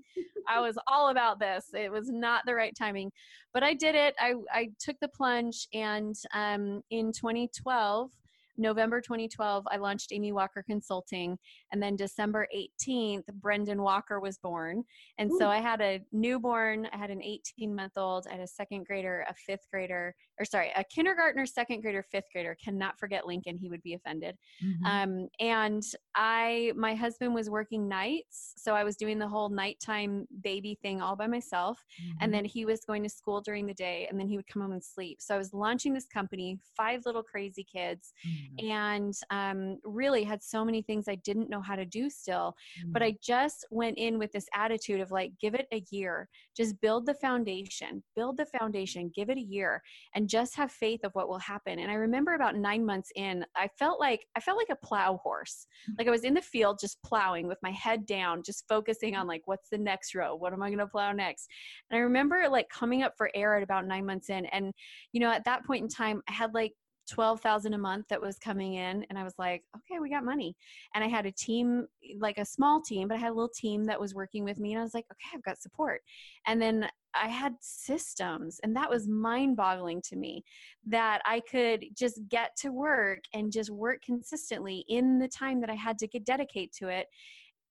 I 0.50 0.62
was 0.62 0.78
all 0.88 1.10
about 1.10 1.40
this. 1.40 1.66
It 1.74 1.92
was 1.92 2.10
not 2.10 2.44
the 2.46 2.56
right 2.56 2.74
timing. 2.76 3.12
But 3.54 3.64
I 3.64 3.74
did 3.74 3.94
it. 3.94 4.16
I 4.20 4.36
I 4.52 4.70
took 4.80 4.96
the 5.02 5.10
plunge 5.10 5.68
and 5.74 6.16
um 6.34 6.82
in 6.90 7.12
2012 7.12 8.10
November 8.58 9.00
2012, 9.02 9.66
I 9.70 9.78
launched 9.78 10.12
Amy 10.12 10.32
Walker 10.32 10.64
Consulting. 10.68 11.38
And 11.72 11.82
then 11.82 11.96
December 11.96 12.48
18th, 12.56 13.26
Brendan 13.36 13.82
Walker 13.82 14.20
was 14.20 14.38
born. 14.38 14.84
And 15.18 15.32
Ooh. 15.32 15.38
so 15.40 15.48
I 15.48 15.60
had 15.60 15.82
a 15.82 16.02
newborn, 16.12 16.88
I 16.92 16.98
had 16.98 17.12
an 17.12 17.22
18 17.24 17.74
month 17.76 17.94
old, 17.98 18.28
I 18.28 18.34
had 18.34 18.42
a 18.42 18.48
second 18.48 18.86
grader, 18.86 19.26
a 19.30 19.34
fifth 19.34 19.68
grader, 19.72 20.16
or 20.40 20.46
sorry, 20.46 20.72
a 20.76 20.84
kindergartner, 20.84 21.46
second 21.46 21.82
grader, 21.82 22.04
fifth 22.12 22.26
grader. 22.32 22.58
Cannot 22.64 23.00
forget 23.00 23.28
Lincoln, 23.28 23.58
he 23.58 23.70
would 23.70 23.84
be 23.84 23.94
offended. 23.94 24.36
Mm-hmm. 24.64 24.86
Um, 24.86 25.28
and 25.40 25.84
I, 26.16 26.72
my 26.76 26.96
husband 26.96 27.34
was 27.34 27.50
working 27.50 27.88
nights. 27.88 28.54
So 28.58 28.74
I 28.74 28.84
was 28.84 28.98
doing 28.98 29.20
the 29.20 29.28
whole 29.28 29.50
nighttime 29.50 30.28
baby 30.42 30.78
thing 30.82 31.02
all 31.02 31.16
by 31.16 31.28
myself. 31.28 31.84
Mm-hmm. 32.02 32.18
And 32.22 32.34
then 32.34 32.46
he 32.46 32.66
was 32.66 32.82
going 32.86 33.04
to 33.04 33.10
school 33.10 33.42
during 33.42 33.66
the 33.66 33.74
day 33.74 34.08
and 34.10 34.20
then 34.20 34.28
he 34.28 34.36
would 34.36 34.48
come 34.48 34.62
home 34.62 34.72
and 34.72 34.84
sleep. 34.84 35.22
So 35.22 35.36
I 35.36 35.38
was 35.38 35.54
launching 35.54 35.94
this 35.94 36.08
company, 36.08 36.60
five 36.76 37.02
little 37.06 37.24
crazy 37.24 37.64
kids. 37.64 38.14
Mm-hmm 38.28 38.47
mm-hmm. 38.60 38.72
and 38.72 39.14
um, 39.30 39.78
really 39.84 40.24
had 40.24 40.44
so 40.44 40.64
many 40.64 40.82
things 40.82 41.08
I 41.08 41.16
didn't 41.16 41.50
know 41.50 41.62
how 41.62 41.76
to 41.76 41.86
do 41.86 42.10
still. 42.10 42.56
Mm-hmm. 42.80 42.92
But 42.92 43.04
I 43.04 43.18
just 43.22 43.66
went 43.72 43.98
in 43.98 44.18
with 44.20 44.32
this 44.32 44.48
attitude 44.56 45.02
of 45.02 45.12
like, 45.12 45.32
give 45.40 45.54
it 45.54 45.68
a 45.72 45.84
year, 45.92 46.30
just 46.56 46.80
build 46.82 47.06
the 47.06 47.14
foundation, 47.16 48.04
build 48.16 48.38
the 48.38 48.46
foundation, 48.46 49.12
give 49.16 49.30
it 49.30 49.38
a 49.38 49.42
year, 49.42 49.82
and 50.16 50.30
just 50.30 50.56
have 50.56 50.72
faith 50.72 51.02
of 51.04 51.12
what 51.14 51.28
will 51.28 51.40
happen. 51.40 51.80
And 51.80 51.92
I 51.92 51.96
remember 51.96 52.34
about 52.34 52.56
nine 52.56 52.86
months 52.86 53.12
in, 53.16 53.46
I 53.56 53.70
felt 53.80 54.00
like 54.00 54.26
I 54.36 54.40
felt 54.40 54.58
like 54.58 54.70
a 54.72 54.86
plow 54.86 55.18
horse. 55.24 55.68
Mm-hmm. 55.84 55.96
Like 55.98 56.08
I 56.08 56.12
was 56.12 56.24
in 56.24 56.34
the 56.34 56.42
field 56.42 56.80
just 56.80 57.02
plowing 57.04 57.48
with 57.48 57.60
my 57.62 57.72
head 57.72 58.06
down, 58.06 58.44
just 58.44 58.66
focusing 58.68 59.16
on 59.16 59.28
like, 59.28 59.42
what's 59.46 59.70
the 59.70 59.78
next 59.78 60.16
row? 60.16 60.36
What 60.36 60.54
am 60.54 60.62
I 60.62 60.70
going 60.70 60.80
to 60.80 60.88
plow 60.88 61.12
next? 61.12 61.48
And 61.90 61.98
I 61.98 62.02
remember 62.02 62.48
like 62.50 62.70
coming 62.70 63.04
up 63.04 63.14
for 63.18 63.30
air 63.36 63.56
at 63.56 63.64
about 63.64 63.88
nine 63.88 64.06
months 64.06 64.30
in, 64.30 64.46
and 64.48 64.74
you 65.12 65.20
know, 65.20 65.32
at 65.32 65.46
that 65.46 65.66
point 65.66 65.84
in 65.84 65.90
time, 65.90 66.22
I 66.30 66.34
had 66.34 66.54
like 66.54 66.74
12,000 67.08 67.74
a 67.74 67.78
month 67.78 68.08
that 68.10 68.22
was 68.22 68.38
coming 68.38 68.76
in 68.76 69.06
and 69.10 69.18
I 69.18 69.24
was 69.24 69.36
like, 69.38 69.64
okay, 69.76 70.00
we 70.00 70.10
got 70.10 70.24
money. 70.24 70.56
And 70.94 71.04
I 71.04 71.08
had 71.08 71.26
a 71.26 71.32
team, 71.32 71.88
like 72.20 72.38
a 72.38 72.46
small 72.46 72.82
team, 72.82 73.08
but 73.08 73.16
I 73.16 73.20
had 73.20 73.32
a 73.32 73.34
little 73.34 73.50
team 73.50 73.86
that 73.86 74.00
was 74.00 74.14
working 74.14 74.44
with 74.44 74.60
me 74.60 74.74
and 74.74 74.80
I 74.80 74.84
was 74.84 74.94
like, 74.94 75.06
okay, 75.12 75.36
I've 75.36 75.44
got 75.44 75.62
support. 75.62 76.02
And 76.46 76.62
then 76.62 76.88
I 77.14 77.28
had 77.28 77.56
systems 77.62 78.60
and 78.64 78.76
that 78.76 78.90
was 78.90 79.08
mind-boggling 79.08 80.02
to 80.04 80.16
me 80.16 80.44
that 80.86 81.22
I 81.26 81.42
could 81.50 81.86
just 81.96 82.22
get 82.30 82.56
to 82.58 82.72
work 82.72 83.20
and 83.34 83.52
just 83.52 83.70
work 83.70 84.02
consistently 84.06 84.86
in 84.88 85.20
the 85.20 85.28
time 85.28 85.62
that 85.62 85.70
I 85.70 85.76
had 85.76 85.98
to 86.00 86.08
dedicate 86.08 86.74
to 86.74 86.90
it 86.90 87.08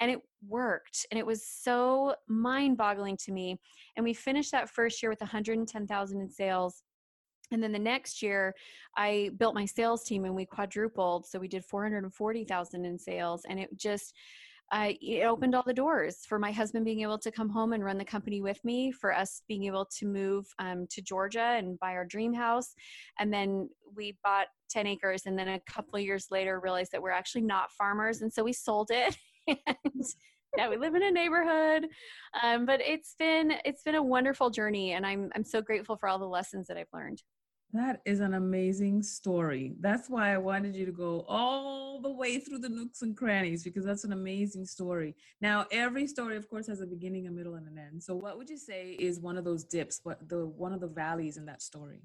and 0.00 0.10
it 0.10 0.18
worked 0.46 1.06
and 1.10 1.18
it 1.18 1.26
was 1.26 1.46
so 1.46 2.14
mind-boggling 2.28 3.16
to 3.16 3.32
me 3.32 3.58
and 3.96 4.04
we 4.04 4.12
finished 4.12 4.52
that 4.52 4.68
first 4.68 5.02
year 5.02 5.10
with 5.10 5.20
110,000 5.20 6.20
in 6.20 6.28
sales 6.28 6.82
and 7.52 7.62
then 7.62 7.72
the 7.72 7.78
next 7.78 8.22
year 8.22 8.54
i 8.96 9.30
built 9.38 9.54
my 9.54 9.64
sales 9.64 10.04
team 10.04 10.24
and 10.24 10.34
we 10.34 10.44
quadrupled 10.44 11.26
so 11.26 11.38
we 11.38 11.48
did 11.48 11.64
440000 11.64 12.84
in 12.84 12.98
sales 12.98 13.42
and 13.48 13.60
it 13.60 13.70
just 13.76 14.14
uh, 14.72 14.90
it 15.00 15.22
opened 15.22 15.54
all 15.54 15.62
the 15.64 15.72
doors 15.72 16.24
for 16.26 16.40
my 16.40 16.50
husband 16.50 16.84
being 16.84 17.02
able 17.02 17.18
to 17.18 17.30
come 17.30 17.48
home 17.48 17.72
and 17.72 17.84
run 17.84 17.98
the 17.98 18.04
company 18.04 18.42
with 18.42 18.58
me 18.64 18.90
for 18.90 19.14
us 19.14 19.42
being 19.46 19.62
able 19.62 19.84
to 19.84 20.06
move 20.06 20.44
um, 20.58 20.88
to 20.90 21.00
georgia 21.00 21.54
and 21.56 21.78
buy 21.78 21.92
our 21.92 22.04
dream 22.04 22.34
house 22.34 22.74
and 23.20 23.32
then 23.32 23.68
we 23.94 24.18
bought 24.24 24.48
10 24.70 24.88
acres 24.88 25.22
and 25.26 25.38
then 25.38 25.46
a 25.46 25.60
couple 25.68 25.96
years 26.00 26.26
later 26.32 26.58
realized 26.58 26.90
that 26.90 27.00
we're 27.00 27.10
actually 27.10 27.42
not 27.42 27.70
farmers 27.70 28.22
and 28.22 28.32
so 28.32 28.42
we 28.42 28.52
sold 28.52 28.90
it 28.90 29.16
and 29.46 30.04
yeah, 30.56 30.68
we 30.68 30.76
live 30.76 30.94
in 30.94 31.02
a 31.02 31.10
neighborhood. 31.10 31.88
Um, 32.42 32.66
but 32.66 32.80
it's 32.80 33.14
been 33.18 33.54
it's 33.64 33.82
been 33.82 33.94
a 33.94 34.02
wonderful 34.02 34.50
journey, 34.50 34.92
and 34.92 35.06
I'm 35.06 35.30
I'm 35.34 35.44
so 35.44 35.60
grateful 35.60 35.96
for 35.96 36.08
all 36.08 36.18
the 36.18 36.26
lessons 36.26 36.66
that 36.68 36.76
I've 36.76 36.92
learned. 36.92 37.22
That 37.72 38.00
is 38.04 38.20
an 38.20 38.34
amazing 38.34 39.02
story. 39.02 39.74
That's 39.80 40.08
why 40.08 40.32
I 40.32 40.38
wanted 40.38 40.76
you 40.76 40.86
to 40.86 40.92
go 40.92 41.24
all 41.28 42.00
the 42.00 42.10
way 42.10 42.38
through 42.38 42.60
the 42.60 42.68
nooks 42.68 43.02
and 43.02 43.16
crannies 43.16 43.64
because 43.64 43.84
that's 43.84 44.04
an 44.04 44.12
amazing 44.12 44.66
story. 44.66 45.16
Now, 45.40 45.66
every 45.72 46.06
story, 46.06 46.36
of 46.36 46.48
course, 46.48 46.68
has 46.68 46.80
a 46.80 46.86
beginning, 46.86 47.26
a 47.26 47.30
middle, 47.30 47.56
and 47.56 47.66
an 47.66 47.76
end. 47.76 48.00
So, 48.02 48.14
what 48.14 48.38
would 48.38 48.48
you 48.48 48.56
say 48.56 48.92
is 48.92 49.18
one 49.20 49.36
of 49.36 49.44
those 49.44 49.64
dips? 49.64 50.00
What 50.04 50.28
the 50.28 50.46
one 50.46 50.72
of 50.72 50.80
the 50.80 50.86
valleys 50.86 51.38
in 51.38 51.46
that 51.46 51.60
story? 51.60 52.02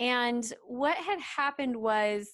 And 0.00 0.50
what 0.66 0.96
had 0.96 1.20
happened 1.20 1.76
was 1.76 2.30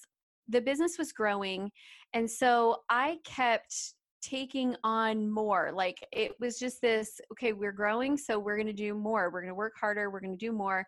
the 0.48 0.60
business 0.60 0.98
was 0.98 1.12
growing 1.12 1.70
and 2.12 2.30
so 2.30 2.76
i 2.88 3.18
kept 3.24 3.94
taking 4.24 4.74
on 4.84 5.30
more 5.30 5.70
like 5.74 6.06
it 6.10 6.32
was 6.40 6.58
just 6.58 6.80
this 6.80 7.20
okay 7.30 7.52
we're 7.52 7.72
growing 7.72 8.16
so 8.16 8.38
we're 8.38 8.56
going 8.56 8.66
to 8.66 8.72
do 8.72 8.94
more 8.94 9.30
we're 9.30 9.42
going 9.42 9.50
to 9.50 9.54
work 9.54 9.74
harder 9.78 10.10
we're 10.10 10.20
going 10.20 10.32
to 10.32 10.46
do 10.46 10.50
more 10.50 10.86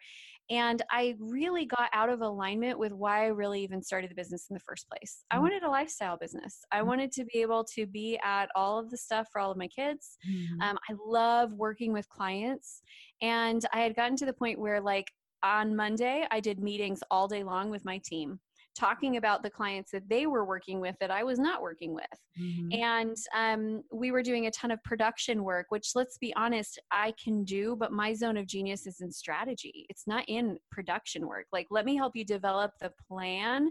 and 0.48 0.80
i 0.90 1.14
really 1.18 1.66
got 1.66 1.90
out 1.92 2.08
of 2.08 2.22
alignment 2.22 2.78
with 2.78 2.92
why 2.92 3.24
i 3.24 3.26
really 3.26 3.62
even 3.62 3.82
started 3.82 4.10
the 4.10 4.14
business 4.14 4.46
in 4.48 4.54
the 4.54 4.60
first 4.60 4.88
place 4.88 5.18
mm-hmm. 5.24 5.38
i 5.38 5.40
wanted 5.40 5.62
a 5.62 5.68
lifestyle 5.68 6.16
business 6.16 6.60
i 6.72 6.78
mm-hmm. 6.78 6.88
wanted 6.88 7.12
to 7.12 7.24
be 7.26 7.42
able 7.42 7.62
to 7.62 7.86
be 7.86 8.18
at 8.24 8.48
all 8.54 8.78
of 8.78 8.90
the 8.90 8.96
stuff 8.96 9.28
for 9.30 9.38
all 9.38 9.50
of 9.50 9.58
my 9.58 9.68
kids 9.68 10.16
mm-hmm. 10.26 10.60
um, 10.62 10.78
i 10.88 10.94
love 11.06 11.52
working 11.52 11.92
with 11.92 12.08
clients 12.08 12.80
and 13.20 13.66
i 13.74 13.80
had 13.80 13.94
gotten 13.94 14.16
to 14.16 14.24
the 14.24 14.32
point 14.32 14.58
where 14.58 14.80
like 14.80 15.12
on 15.42 15.76
monday 15.76 16.24
i 16.30 16.40
did 16.40 16.58
meetings 16.58 17.00
all 17.10 17.28
day 17.28 17.42
long 17.42 17.68
with 17.68 17.84
my 17.84 18.00
team 18.02 18.40
talking 18.76 19.16
about 19.16 19.42
the 19.42 19.50
clients 19.50 19.90
that 19.90 20.08
they 20.08 20.26
were 20.26 20.44
working 20.44 20.80
with 20.80 20.94
that 21.00 21.10
I 21.10 21.24
was 21.24 21.38
not 21.38 21.62
working 21.62 21.94
with. 21.94 22.04
Mm-hmm. 22.38 22.80
And 22.80 23.16
um, 23.34 23.82
we 23.90 24.10
were 24.10 24.22
doing 24.22 24.46
a 24.46 24.50
ton 24.50 24.70
of 24.70 24.82
production 24.84 25.42
work, 25.42 25.66
which 25.70 25.92
let's 25.94 26.18
be 26.18 26.34
honest, 26.36 26.78
I 26.90 27.14
can 27.22 27.44
do, 27.44 27.76
but 27.76 27.92
my 27.92 28.12
zone 28.12 28.36
of 28.36 28.46
genius 28.46 28.86
is 28.86 29.00
in 29.00 29.10
strategy. 29.10 29.86
It's 29.88 30.06
not 30.06 30.24
in 30.28 30.58
production 30.70 31.26
work. 31.26 31.46
Like, 31.52 31.66
let 31.70 31.86
me 31.86 31.96
help 31.96 32.14
you 32.14 32.24
develop 32.24 32.72
the 32.80 32.92
plan 33.08 33.70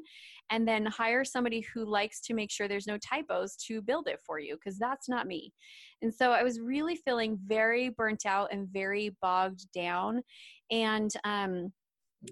and 0.50 0.68
then 0.68 0.86
hire 0.86 1.24
somebody 1.24 1.62
who 1.74 1.86
likes 1.86 2.22
to 2.22 2.34
make 2.34 2.52
sure 2.52 2.68
there's 2.68 2.88
no 2.88 2.98
typos 2.98 3.56
to 3.68 3.82
build 3.82 4.08
it 4.08 4.20
for 4.26 4.40
you, 4.40 4.56
because 4.56 4.80
that's 4.80 5.08
not 5.08 5.28
me. 5.28 5.54
And 6.02 6.14
so 6.14 6.32
I 6.32 6.44
was 6.44 6.60
really 6.60 6.96
feeling 6.96 7.38
very 7.46 7.90
burnt 7.90 8.26
out 8.26 8.50
and 8.52 8.68
very 8.68 9.16
bogged 9.22 9.72
down. 9.74 10.22
And, 10.72 11.12
um, 11.24 11.72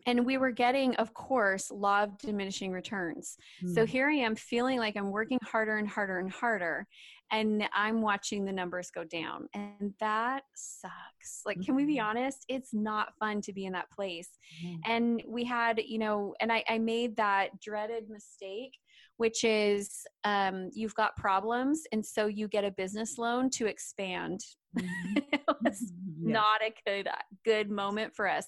and 0.06 0.26
we 0.26 0.38
were 0.38 0.52
getting 0.52 0.96
of 0.96 1.14
course 1.14 1.72
law 1.72 2.04
of 2.04 2.18
diminishing 2.18 2.72
returns 2.72 3.38
mm. 3.64 3.74
so 3.74 3.82
hmm. 3.82 3.92
here 3.92 4.10
i 4.10 4.14
am 4.14 4.36
feeling 4.36 4.80
like 4.80 4.96
i'm 4.96 5.12
working 5.12 5.40
harder 5.44 5.78
and 5.78 5.88
harder 5.88 6.20
and 6.20 6.32
harder 6.32 6.86
and 7.32 7.64
i'm 7.74 8.02
watching 8.02 8.46
the 8.46 8.52
numbers 8.52 8.92
go 8.92 9.04
down 9.04 9.48
and 9.54 9.94
that 10.00 10.44
sucks 10.56 11.42
like 11.46 11.58
mm-hmm. 11.58 11.66
can 11.66 11.76
we 11.76 11.86
be 11.86 11.98
mm-hmm. 11.98 12.06
honest 12.06 12.46
it's 12.48 12.74
not 12.74 13.14
fun 13.20 13.42
to 13.42 13.54
be 13.54 13.66
in 13.66 13.74
that 13.74 13.90
place 13.92 14.30
mm. 14.66 14.78
and 14.86 15.24
we 15.28 15.44
had 15.44 15.80
you 15.86 16.00
know 16.00 16.34
and 16.40 16.52
I, 16.52 16.64
I 16.68 16.78
made 16.78 17.16
that 17.18 17.60
dreaded 17.60 18.10
mistake 18.10 18.74
which 19.18 19.44
is 19.44 20.06
um, 20.24 20.70
you've 20.74 20.96
got 20.96 21.16
problems 21.16 21.84
and 21.92 22.06
so 22.06 22.26
you 22.26 22.48
get 22.48 22.64
a 22.64 22.72
business 22.72 23.18
loan 23.18 23.50
to 23.50 23.68
expand 23.68 24.42
mm-hmm. 24.78 25.18
it 25.34 25.42
was 25.64 25.92
mm-hmm. 25.92 26.32
not 26.32 26.62
a 26.62 26.74
good 26.86 27.08
good 27.46 27.70
moment 27.70 28.16
for 28.16 28.28
us 28.28 28.48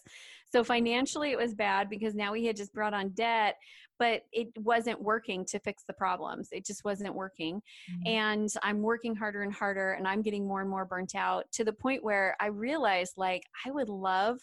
so 0.51 0.63
financially 0.63 1.31
it 1.31 1.37
was 1.37 1.53
bad 1.53 1.89
because 1.89 2.15
now 2.15 2.31
we 2.31 2.45
had 2.45 2.55
just 2.55 2.73
brought 2.73 2.93
on 2.93 3.09
debt 3.09 3.55
but 3.97 4.23
it 4.33 4.49
wasn't 4.57 5.01
working 5.01 5.45
to 5.45 5.59
fix 5.59 5.83
the 5.87 5.93
problems 5.93 6.49
it 6.51 6.65
just 6.65 6.83
wasn't 6.83 7.13
working 7.13 7.55
mm-hmm. 7.55 8.07
and 8.07 8.49
i'm 8.63 8.81
working 8.81 9.15
harder 9.15 9.43
and 9.43 9.53
harder 9.53 9.93
and 9.93 10.07
i'm 10.07 10.21
getting 10.21 10.47
more 10.47 10.61
and 10.61 10.69
more 10.69 10.85
burnt 10.85 11.15
out 11.15 11.45
to 11.51 11.63
the 11.63 11.73
point 11.73 12.03
where 12.03 12.35
i 12.39 12.47
realized 12.47 13.13
like 13.17 13.43
i 13.65 13.71
would 13.71 13.89
love 13.89 14.39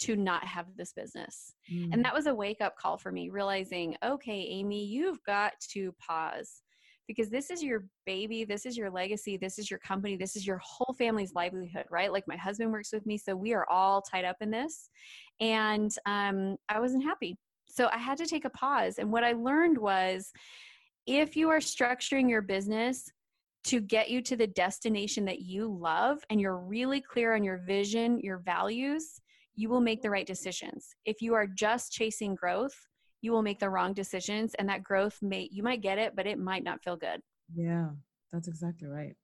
to 0.00 0.16
not 0.16 0.44
have 0.44 0.66
this 0.76 0.92
business. 0.92 1.54
Mm. 1.72 1.92
And 1.92 2.04
that 2.04 2.14
was 2.14 2.26
a 2.26 2.34
wake 2.34 2.60
up 2.60 2.76
call 2.76 2.98
for 2.98 3.10
me, 3.12 3.28
realizing, 3.30 3.96
okay, 4.04 4.46
Amy, 4.50 4.84
you've 4.84 5.22
got 5.24 5.52
to 5.72 5.92
pause 5.98 6.62
because 7.06 7.30
this 7.30 7.50
is 7.50 7.62
your 7.62 7.86
baby, 8.04 8.44
this 8.44 8.66
is 8.66 8.76
your 8.76 8.90
legacy, 8.90 9.38
this 9.38 9.58
is 9.58 9.70
your 9.70 9.80
company, 9.80 10.16
this 10.16 10.36
is 10.36 10.46
your 10.46 10.60
whole 10.62 10.94
family's 10.98 11.34
livelihood, 11.34 11.86
right? 11.90 12.12
Like 12.12 12.28
my 12.28 12.36
husband 12.36 12.70
works 12.70 12.92
with 12.92 13.06
me, 13.06 13.16
so 13.16 13.34
we 13.34 13.54
are 13.54 13.66
all 13.70 14.02
tied 14.02 14.26
up 14.26 14.36
in 14.40 14.50
this. 14.50 14.90
And 15.40 15.90
um, 16.04 16.56
I 16.68 16.80
wasn't 16.80 17.04
happy. 17.04 17.38
So 17.66 17.88
I 17.92 17.98
had 17.98 18.18
to 18.18 18.26
take 18.26 18.44
a 18.44 18.50
pause. 18.50 18.98
And 18.98 19.10
what 19.10 19.24
I 19.24 19.32
learned 19.32 19.78
was 19.78 20.30
if 21.06 21.34
you 21.34 21.48
are 21.48 21.60
structuring 21.60 22.28
your 22.28 22.42
business, 22.42 23.10
to 23.64 23.80
get 23.80 24.08
you 24.08 24.22
to 24.22 24.36
the 24.36 24.46
destination 24.46 25.24
that 25.26 25.40
you 25.40 25.68
love 25.68 26.18
and 26.30 26.40
you're 26.40 26.56
really 26.56 27.02
clear 27.02 27.34
on 27.34 27.44
your 27.44 27.58
vision, 27.58 28.18
your 28.20 28.38
values, 28.38 29.20
you 29.58 29.68
will 29.68 29.80
make 29.80 30.02
the 30.02 30.10
right 30.10 30.26
decisions. 30.26 30.94
If 31.04 31.20
you 31.20 31.34
are 31.34 31.48
just 31.48 31.90
chasing 31.90 32.36
growth, 32.36 32.76
you 33.22 33.32
will 33.32 33.42
make 33.42 33.58
the 33.58 33.68
wrong 33.68 33.92
decisions 33.92 34.54
and 34.56 34.68
that 34.68 34.84
growth 34.84 35.18
may 35.20 35.48
you 35.50 35.64
might 35.64 35.82
get 35.82 35.98
it 35.98 36.14
but 36.14 36.28
it 36.28 36.38
might 36.38 36.62
not 36.62 36.80
feel 36.84 36.96
good. 36.96 37.20
Yeah, 37.52 37.88
that's 38.32 38.46
exactly 38.46 38.86
right. 38.86 39.16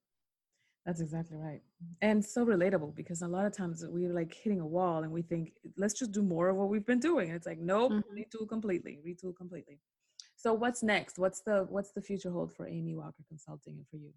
That's 0.84 1.00
exactly 1.00 1.36
right. 1.36 1.60
And 2.02 2.22
so 2.22 2.44
relatable 2.44 2.96
because 2.96 3.22
a 3.22 3.28
lot 3.28 3.46
of 3.46 3.56
times 3.56 3.84
we're 3.88 4.12
like 4.12 4.34
hitting 4.34 4.60
a 4.60 4.66
wall 4.66 5.04
and 5.04 5.12
we 5.12 5.22
think, 5.22 5.52
let's 5.76 5.94
just 5.94 6.10
do 6.10 6.20
more 6.20 6.48
of 6.48 6.56
what 6.56 6.68
we've 6.68 6.84
been 6.84 6.98
doing. 6.98 7.28
And 7.28 7.36
it's 7.36 7.46
like, 7.46 7.60
nope, 7.60 7.92
mm-hmm. 7.92 8.18
retool 8.18 8.48
completely, 8.48 8.98
retool 9.06 9.36
completely. 9.36 9.78
So 10.34 10.52
what's 10.52 10.82
next? 10.82 11.16
What's 11.16 11.42
the 11.42 11.66
what's 11.70 11.92
the 11.92 12.02
future 12.02 12.32
hold 12.32 12.52
for 12.52 12.66
Amy 12.66 12.96
Walker 12.96 13.22
Consulting 13.28 13.76
and 13.76 13.86
for 13.88 13.98
you? 13.98 14.10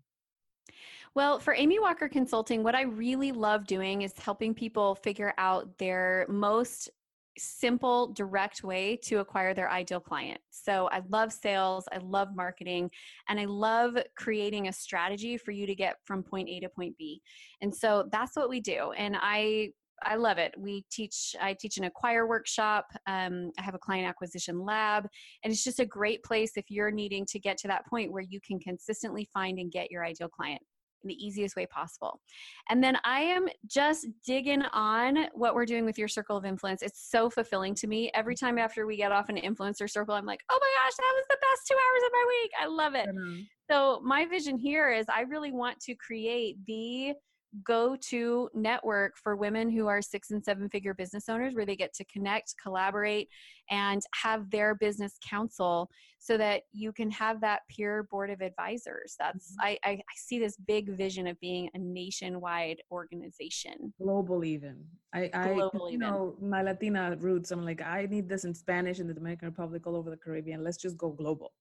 Well, 1.16 1.40
for 1.40 1.54
Amy 1.54 1.80
Walker 1.80 2.08
Consulting, 2.08 2.64
what 2.64 2.76
I 2.76 2.84
really 2.84 3.32
love 3.32 3.66
doing 3.66 4.04
is 4.04 4.14
helping 4.18 4.54
people 4.54 4.96
figure 4.96 5.34
out 5.38 5.78
their 5.78 6.26
most 6.30 6.90
simple, 7.38 8.14
direct 8.14 8.64
way 8.64 8.98
to 9.04 9.20
acquire 9.20 9.54
their 9.54 9.70
ideal 9.70 10.00
client. 10.00 10.40
So 10.50 10.90
I 10.92 11.02
love 11.10 11.32
sales, 11.32 11.88
I 11.92 11.98
love 11.98 12.36
marketing, 12.36 12.90
and 13.30 13.40
I 13.40 13.46
love 13.46 13.98
creating 14.16 14.68
a 14.68 14.74
strategy 14.74 15.38
for 15.38 15.52
you 15.52 15.66
to 15.68 15.76
get 15.76 15.98
from 16.06 16.24
point 16.24 16.50
A 16.50 16.60
to 16.62 16.70
point 16.70 16.98
B. 16.98 17.22
And 17.62 17.74
so 17.74 18.08
that's 18.12 18.36
what 18.36 18.50
we 18.50 18.60
do. 18.60 18.92
And 18.92 19.16
I 19.20 19.70
I 20.04 20.16
love 20.16 20.38
it. 20.38 20.54
We 20.58 20.84
teach, 20.92 21.36
I 21.42 21.54
teach 21.54 21.78
an 21.78 21.86
acquire 21.86 22.28
workshop. 22.28 22.86
Um, 23.08 23.52
I 23.58 23.62
have 23.62 23.76
a 23.76 23.80
client 23.80 24.08
acquisition 24.08 24.64
lab, 24.64 25.08
and 25.44 25.52
it's 25.52 25.64
just 25.64 25.80
a 25.80 25.86
great 25.86 26.24
place 26.24 26.52
if 26.56 26.66
you're 26.70 26.92
needing 26.92 27.26
to 27.28 27.40
get 27.40 27.58
to 27.60 27.68
that 27.70 27.86
point 27.88 28.12
where 28.12 28.24
you 28.24 28.40
can 28.46 28.60
consistently 28.60 29.28
find 29.34 29.60
and 29.60 29.72
get 29.72 29.92
your 29.92 30.06
ideal 30.06 30.30
client. 30.30 30.62
in 31.04 31.08
the 31.10 31.26
easiest 31.26 31.56
way 31.56 31.66
possible. 31.68 32.20
And 32.70 32.84
then 32.84 32.98
I 33.06 33.22
am 33.22 33.48
just 33.68 34.08
digging 34.26 34.64
on 34.74 35.28
what 35.34 35.54
we're 35.56 35.66
doing 35.66 35.86
with 35.86 35.98
your 35.98 36.08
circle 36.08 36.38
of 36.38 36.46
influence. 36.46 36.82
It's 36.82 37.10
so 37.10 37.30
fulfilling 37.30 37.76
to 37.76 37.88
me. 37.88 38.12
Every 38.14 38.36
time 38.36 38.58
after 38.58 38.86
we 38.88 38.98
get 38.98 39.12
off 39.12 39.30
an 39.30 39.38
influencer 39.38 39.90
circle, 39.90 40.16
I'm 40.16 40.26
like, 40.26 40.42
oh 40.50 40.60
my 40.60 40.74
gosh, 40.84 40.96
that 40.98 41.14
was 41.16 41.26
the 41.30 41.38
best 41.42 41.68
two 41.68 41.76
hours 41.76 42.04
of 42.06 42.12
my 42.14 42.26
week. 42.30 42.52
I 42.62 42.66
love 42.68 42.96
it. 42.96 43.08
So, 43.70 44.02
my 44.04 44.26
vision 44.26 44.58
here 44.58 44.92
is 44.92 45.06
I 45.10 45.22
really 45.22 45.52
want 45.52 45.80
to 45.82 45.96
create 45.96 46.58
the 46.66 47.14
go 47.64 47.96
to 47.96 48.50
network 48.54 49.18
for 49.18 49.36
women 49.36 49.70
who 49.70 49.88
are 49.88 50.02
six 50.02 50.32
and 50.32 50.44
seven 50.44 50.70
figure 50.70 50.94
business 50.94 51.30
owners 51.30 51.56
where 51.56 51.66
they 51.66 51.76
get 51.76 51.94
to 51.94 52.06
connect, 52.06 52.54
collaborate, 52.62 53.30
and 53.70 54.02
have 54.14 54.50
their 54.50 54.76
business 54.76 55.18
council 55.28 55.90
so 56.20 56.38
that 56.38 56.64
you 56.72 56.92
can 56.92 57.10
have 57.12 57.40
that 57.42 57.62
peer 57.70 58.04
board 58.04 58.30
of 58.30 58.42
advisors. 58.42 59.16
That's, 59.20 59.52
mm-hmm. 59.54 59.68
I, 59.68 59.78
I, 59.84 59.92
I, 59.92 60.16
see 60.16 60.40
this 60.40 60.58
big 60.68 60.98
vision 60.98 61.28
of 61.28 61.40
being 61.40 61.70
a 61.74 61.80
nationwide 61.80 62.82
organization. 62.92 63.94
Global, 64.02 64.44
even. 64.44 64.84
I, 65.14 65.30
I 65.34 65.54
Global 65.54 65.90
you 65.90 65.98
even. 65.98 66.00
know, 66.00 66.36
my 66.42 66.62
Latina 66.62 67.16
roots, 67.20 67.52
I'm 67.52 67.64
like, 67.64 67.82
I 67.82 68.08
need 68.10 68.28
this 68.28 68.46
in 68.46 68.54
Spanish 68.54 69.00
in 69.00 69.08
the 69.08 69.14
Dominican 69.14 69.48
Republic, 69.50 69.86
all 69.86 69.96
over 69.96 70.10
the 70.10 70.18
Caribbean. 70.18 70.64
Let's 70.64 70.78
just 70.78 70.98
go 70.98 71.12
global. 71.12 71.54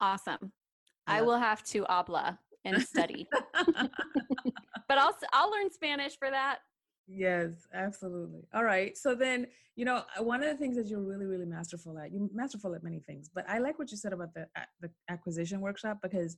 Awesome. 0.00 0.38
Yeah. 0.40 1.14
I 1.14 1.22
will 1.22 1.38
have 1.38 1.64
to 1.64 1.84
habla 1.88 2.38
and 2.64 2.82
study. 2.82 3.28
but 4.88 4.98
I'll 4.98 5.16
I'll 5.32 5.50
learn 5.50 5.70
Spanish 5.70 6.18
for 6.18 6.30
that. 6.30 6.58
Yes, 7.06 7.66
absolutely. 7.72 8.46
All 8.52 8.64
right. 8.64 8.96
So 8.96 9.14
then, 9.14 9.46
you 9.76 9.86
know, 9.86 10.02
uh, 10.18 10.22
one 10.22 10.42
of 10.42 10.50
the 10.50 10.56
things 10.56 10.76
that 10.76 10.88
you're 10.88 11.00
really, 11.00 11.24
really 11.24 11.46
masterful 11.46 11.98
at, 11.98 12.12
you're 12.12 12.28
masterful 12.34 12.74
at 12.74 12.82
many 12.84 13.00
things, 13.00 13.30
but 13.34 13.48
I 13.48 13.58
like 13.58 13.78
what 13.78 13.90
you 13.90 13.96
said 13.96 14.12
about 14.12 14.34
the 14.34 14.46
the 14.80 14.90
acquisition 15.08 15.60
workshop 15.60 15.98
because 16.02 16.36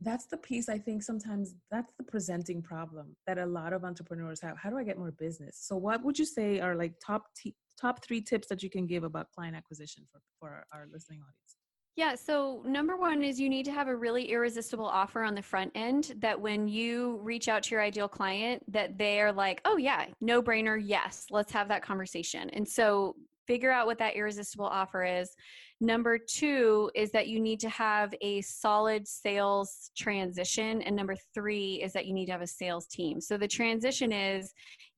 that's 0.00 0.26
the 0.26 0.36
piece 0.36 0.68
I 0.68 0.78
think 0.78 1.02
sometimes 1.02 1.54
that's 1.70 1.92
the 1.98 2.04
presenting 2.04 2.62
problem 2.62 3.16
that 3.26 3.38
a 3.38 3.46
lot 3.46 3.72
of 3.72 3.84
entrepreneurs 3.84 4.40
have. 4.40 4.56
How 4.56 4.70
do 4.70 4.78
I 4.78 4.84
get 4.84 4.98
more 4.98 5.12
business? 5.12 5.58
So, 5.60 5.76
what 5.76 6.02
would 6.02 6.18
you 6.18 6.24
say 6.24 6.60
are 6.60 6.74
like 6.74 6.94
top 7.04 7.26
t- 7.36 7.54
top 7.80 8.04
three 8.04 8.20
tips 8.20 8.48
that 8.48 8.62
you 8.62 8.70
can 8.70 8.86
give 8.86 9.04
about 9.04 9.30
client 9.32 9.54
acquisition 9.54 10.04
for 10.10 10.20
for 10.40 10.48
our, 10.48 10.64
our 10.72 10.86
listening 10.92 11.20
audience? 11.20 11.56
Yeah, 11.96 12.16
so 12.16 12.62
number 12.66 12.96
one 12.96 13.22
is 13.22 13.38
you 13.38 13.48
need 13.48 13.64
to 13.66 13.72
have 13.72 13.86
a 13.86 13.94
really 13.94 14.30
irresistible 14.32 14.86
offer 14.86 15.22
on 15.22 15.36
the 15.36 15.42
front 15.42 15.70
end 15.76 16.14
that 16.18 16.40
when 16.40 16.66
you 16.66 17.20
reach 17.22 17.46
out 17.46 17.62
to 17.64 17.70
your 17.70 17.82
ideal 17.82 18.08
client 18.08 18.64
that 18.72 18.98
they 18.98 19.20
are 19.20 19.32
like, 19.32 19.60
"Oh 19.64 19.76
yeah, 19.76 20.06
no 20.20 20.42
brainer, 20.42 20.80
yes, 20.82 21.26
let's 21.30 21.52
have 21.52 21.68
that 21.68 21.82
conversation." 21.82 22.50
And 22.50 22.66
so 22.66 23.14
figure 23.46 23.70
out 23.70 23.86
what 23.86 23.98
that 23.98 24.16
irresistible 24.16 24.66
offer 24.66 25.04
is. 25.04 25.36
Number 25.80 26.18
2 26.18 26.90
is 26.94 27.10
that 27.10 27.28
you 27.28 27.40
need 27.40 27.60
to 27.60 27.68
have 27.68 28.14
a 28.20 28.40
solid 28.42 29.06
sales 29.06 29.90
transition 29.96 30.82
and 30.82 30.94
number 30.94 31.16
3 31.34 31.82
is 31.82 31.92
that 31.92 32.06
you 32.06 32.14
need 32.14 32.26
to 32.26 32.32
have 32.32 32.42
a 32.42 32.46
sales 32.46 32.86
team. 32.86 33.20
So 33.20 33.36
the 33.36 33.48
transition 33.48 34.12
is 34.12 34.54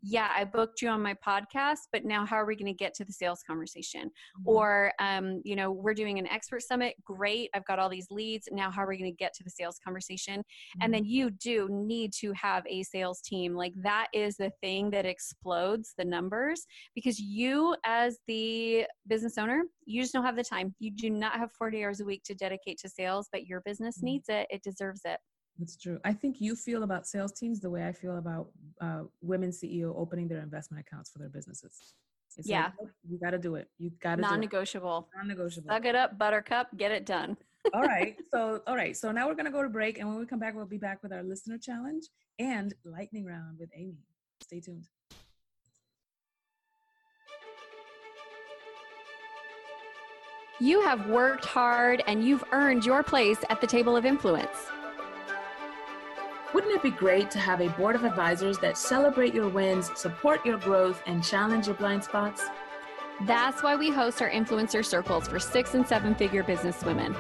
yeah, 0.09 0.28
I 0.37 0.45
booked 0.45 0.83
you 0.83 0.88
on 0.88 1.02
my 1.02 1.14
podcast, 1.14 1.88
but 1.92 2.04
now 2.04 2.25
how 2.25 2.37
are 2.37 2.47
we 2.47 2.54
going 2.54 2.73
to 2.73 2.76
get 2.76 2.95
to 2.95 3.04
the 3.04 3.12
sales 3.12 3.42
conversation? 3.45 4.04
Mm-hmm. 4.04 4.49
Or, 4.49 4.92
um, 5.00 5.40
you 5.45 5.56
know, 5.56 5.73
we're 5.73 5.95
doing 5.95 6.18
an 6.21 6.28
expert 6.28 6.62
summit. 6.62 6.95
Great. 7.04 7.50
I've 7.54 7.64
got 7.64 7.80
all 7.80 7.88
these 7.88 8.06
leads. 8.11 8.49
Now 8.52 8.71
how 8.71 8.85
are 8.85 8.88
we 8.88 8.99
going 8.99 9.11
to 9.11 9.16
get 9.16 9.35
to 9.35 9.45
the 9.45 9.50
sales 9.50 9.80
conversation? 9.83 10.40
Mm-hmm. 10.40 10.83
And 10.83 10.95
then 10.95 11.04
you 11.04 11.30
do 11.30 11.68
need 11.71 12.12
to 12.21 12.33
have 12.35 12.64
a 12.68 12.85
sales 12.85 13.21
team. 13.21 13.54
Like 13.54 13.73
that 13.83 14.06
is 14.12 14.37
the 14.37 14.52
thing 14.61 14.90
that 14.90 15.06
explodes 15.06 15.95
the 15.99 16.04
numbers 16.04 16.66
because 16.95 17.18
you, 17.18 17.75
as 17.85 18.18
the 18.28 18.87
business 19.09 19.38
owner, 19.38 19.62
you 19.87 20.02
just 20.02 20.12
don't 20.12 20.25
have 20.25 20.37
the 20.37 20.45
time. 20.45 20.65
You 20.78 20.90
do 20.90 21.11
not 21.11 21.35
have 21.35 21.52
40 21.52 21.85
hours 21.85 22.00
a 22.00 22.04
week 22.04 22.23
to 22.25 22.35
dedicate 22.35 22.78
to 22.78 22.88
sales, 22.88 23.28
but 23.32 23.46
your 23.46 23.61
business 23.62 23.99
mm-hmm. 23.99 24.06
needs 24.06 24.28
it. 24.28 24.46
It 24.50 24.62
deserves 24.62 25.02
it. 25.04 25.18
That's 25.58 25.76
true. 25.76 25.99
I 26.04 26.12
think 26.12 26.40
you 26.40 26.54
feel 26.54 26.82
about 26.82 27.06
sales 27.06 27.32
teams 27.32 27.61
the 27.61 27.70
way 27.70 27.87
I 27.87 27.92
feel 27.92 28.18
about 28.18 28.49
uh, 28.80 29.02
women 29.23 29.50
CEO 29.50 29.94
opening 29.96 30.28
their 30.28 30.42
investment 30.42 30.85
accounts 30.87 31.11
for 31.11 31.18
their 31.18 31.30
businesses. 31.30 31.94
It's 32.37 32.49
yeah, 32.49 32.70
like, 32.78 32.90
you 33.08 33.18
got 33.18 33.30
to 33.30 33.38
do 33.38 33.54
it. 33.54 33.68
You 33.78 33.90
got 34.02 34.16
to 34.16 34.23
non-negotiable. 34.23 35.08
Non-negotiable. 35.16 35.70
Suck 35.70 35.87
it 35.87 35.94
up, 35.94 36.18
Buttercup. 36.18 36.68
Get 36.76 36.92
it 36.92 37.06
done. 37.06 37.37
all 37.75 37.82
right. 37.82 38.16
So, 38.30 38.61
all 38.66 38.76
right. 38.76 38.94
So 38.94 39.11
now 39.11 39.26
we're 39.26 39.35
gonna 39.35 39.50
go 39.50 39.62
to 39.62 39.70
break, 39.70 39.99
and 39.99 40.08
when 40.08 40.18
we 40.18 40.26
come 40.26 40.38
back, 40.38 40.54
we'll 40.54 40.66
be 40.66 40.76
back 40.76 41.02
with 41.02 41.12
our 41.12 41.23
listener 41.23 41.56
challenge 41.56 42.04
and 42.38 42.75
lightning 42.85 43.25
round 43.25 43.58
with 43.58 43.70
Amy. 43.75 44.04
Stay 44.42 44.61
tuned. 44.61 44.87
You 50.59 50.81
have 50.81 51.07
worked 51.07 51.45
hard 51.45 52.03
and 52.07 52.25
you've 52.25 52.43
earned 52.51 52.87
your 52.87 53.03
place 53.03 53.37
at 53.51 53.61
the 53.61 53.67
table 53.67 53.95
of 53.95 54.07
influence. 54.07 54.57
Wouldn't 56.55 56.75
it 56.75 56.83
be 56.83 56.91
great 56.91 57.31
to 57.33 57.38
have 57.38 57.61
a 57.61 57.69
board 57.69 57.95
of 57.95 58.05
advisors 58.05 58.57
that 58.61 58.79
celebrate 58.79 59.35
your 59.35 59.51
wins, 59.51 59.90
support 59.95 60.47
your 60.47 60.57
growth, 60.57 61.03
and 61.05 61.23
challenge 61.23 61.66
your 61.66 61.77
blind 61.77 62.05
spots? 62.05 62.42
That's 63.27 63.62
why 63.62 63.77
we 63.77 63.90
host 63.90 64.23
our 64.23 64.31
influencer 64.31 64.83
circles 64.83 65.29
for 65.29 65.38
six 65.38 65.75
and 65.75 65.87
seven 65.87 66.14
figure 66.14 66.42
business 66.42 66.83
women. 66.83 67.14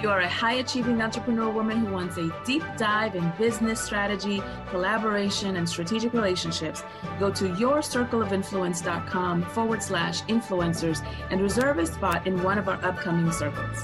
You 0.00 0.10
are 0.10 0.20
a 0.20 0.28
high 0.28 0.54
achieving 0.54 1.02
entrepreneur 1.02 1.50
woman 1.50 1.78
who 1.78 1.92
wants 1.92 2.18
a 2.18 2.30
deep 2.44 2.62
dive 2.76 3.16
in 3.16 3.32
business 3.36 3.80
strategy, 3.80 4.40
collaboration, 4.70 5.56
and 5.56 5.68
strategic 5.68 6.12
relationships, 6.12 6.84
go 7.18 7.32
to 7.32 7.48
yourcircleofinfluence.com 7.48 9.42
forward 9.42 9.82
slash 9.82 10.22
influencers 10.22 11.04
and 11.30 11.40
reserve 11.40 11.78
a 11.78 11.86
spot 11.86 12.28
in 12.28 12.40
one 12.44 12.58
of 12.58 12.68
our 12.68 12.80
upcoming 12.84 13.32
circles. 13.32 13.82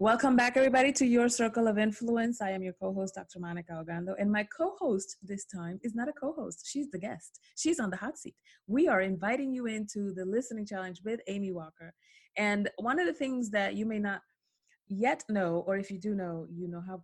Welcome 0.00 0.34
back, 0.34 0.56
everybody, 0.56 0.92
to 0.92 1.04
your 1.04 1.28
circle 1.28 1.68
of 1.68 1.76
influence. 1.76 2.40
I 2.40 2.52
am 2.52 2.62
your 2.62 2.72
co 2.72 2.94
host, 2.94 3.16
Dr. 3.16 3.38
Monica 3.38 3.72
Ogando, 3.72 4.14
and 4.18 4.32
my 4.32 4.44
co 4.44 4.74
host 4.78 5.18
this 5.22 5.44
time 5.44 5.78
is 5.82 5.94
not 5.94 6.08
a 6.08 6.12
co 6.12 6.32
host, 6.32 6.66
she's 6.66 6.90
the 6.90 6.98
guest. 6.98 7.38
She's 7.54 7.78
on 7.78 7.90
the 7.90 7.98
hot 7.98 8.16
seat. 8.16 8.34
We 8.66 8.88
are 8.88 9.02
inviting 9.02 9.52
you 9.52 9.66
into 9.66 10.14
the 10.14 10.24
listening 10.24 10.64
challenge 10.64 11.02
with 11.04 11.20
Amy 11.28 11.52
Walker. 11.52 11.92
And 12.38 12.70
one 12.78 12.98
of 12.98 13.06
the 13.06 13.12
things 13.12 13.50
that 13.50 13.74
you 13.74 13.84
may 13.84 13.98
not 13.98 14.22
yet 14.88 15.22
know, 15.28 15.64
or 15.66 15.76
if 15.76 15.90
you 15.90 15.98
do 15.98 16.14
know, 16.14 16.46
you 16.50 16.66
know 16.66 16.80
how 16.80 17.02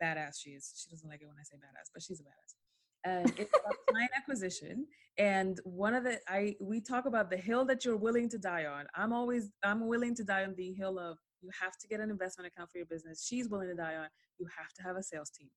badass 0.00 0.34
she 0.40 0.50
is. 0.50 0.72
She 0.76 0.88
doesn't 0.88 1.08
like 1.08 1.22
it 1.22 1.26
when 1.26 1.34
I 1.36 1.42
say 1.42 1.56
badass, 1.56 1.90
but 1.92 2.00
she's 2.00 2.20
a 2.20 2.22
badass. 2.22 3.12
And 3.12 3.40
it's 3.40 3.50
about 3.58 3.74
client 3.90 4.12
acquisition. 4.16 4.86
And 5.18 5.58
one 5.64 5.94
of 5.94 6.04
the 6.04 6.20
I 6.28 6.54
we 6.60 6.80
talk 6.80 7.06
about 7.06 7.28
the 7.28 7.38
hill 7.38 7.64
that 7.64 7.84
you're 7.84 7.96
willing 7.96 8.28
to 8.28 8.38
die 8.38 8.66
on. 8.66 8.86
I'm 8.94 9.12
always 9.12 9.50
I'm 9.64 9.88
willing 9.88 10.14
to 10.14 10.22
die 10.22 10.44
on 10.44 10.54
the 10.54 10.72
hill 10.74 10.96
of 10.96 11.18
you 11.42 11.50
have 11.60 11.76
to 11.78 11.88
get 11.88 12.00
an 12.00 12.10
investment 12.10 12.50
account 12.52 12.70
for 12.70 12.78
your 12.78 12.86
business. 12.86 13.24
She's 13.26 13.48
willing 13.48 13.68
to 13.68 13.74
die 13.74 13.96
on. 13.96 14.08
You 14.38 14.46
have 14.56 14.72
to 14.74 14.82
have 14.82 14.96
a 14.96 15.02
sales 15.02 15.30
team. 15.30 15.48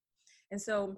And 0.51 0.61
so, 0.61 0.97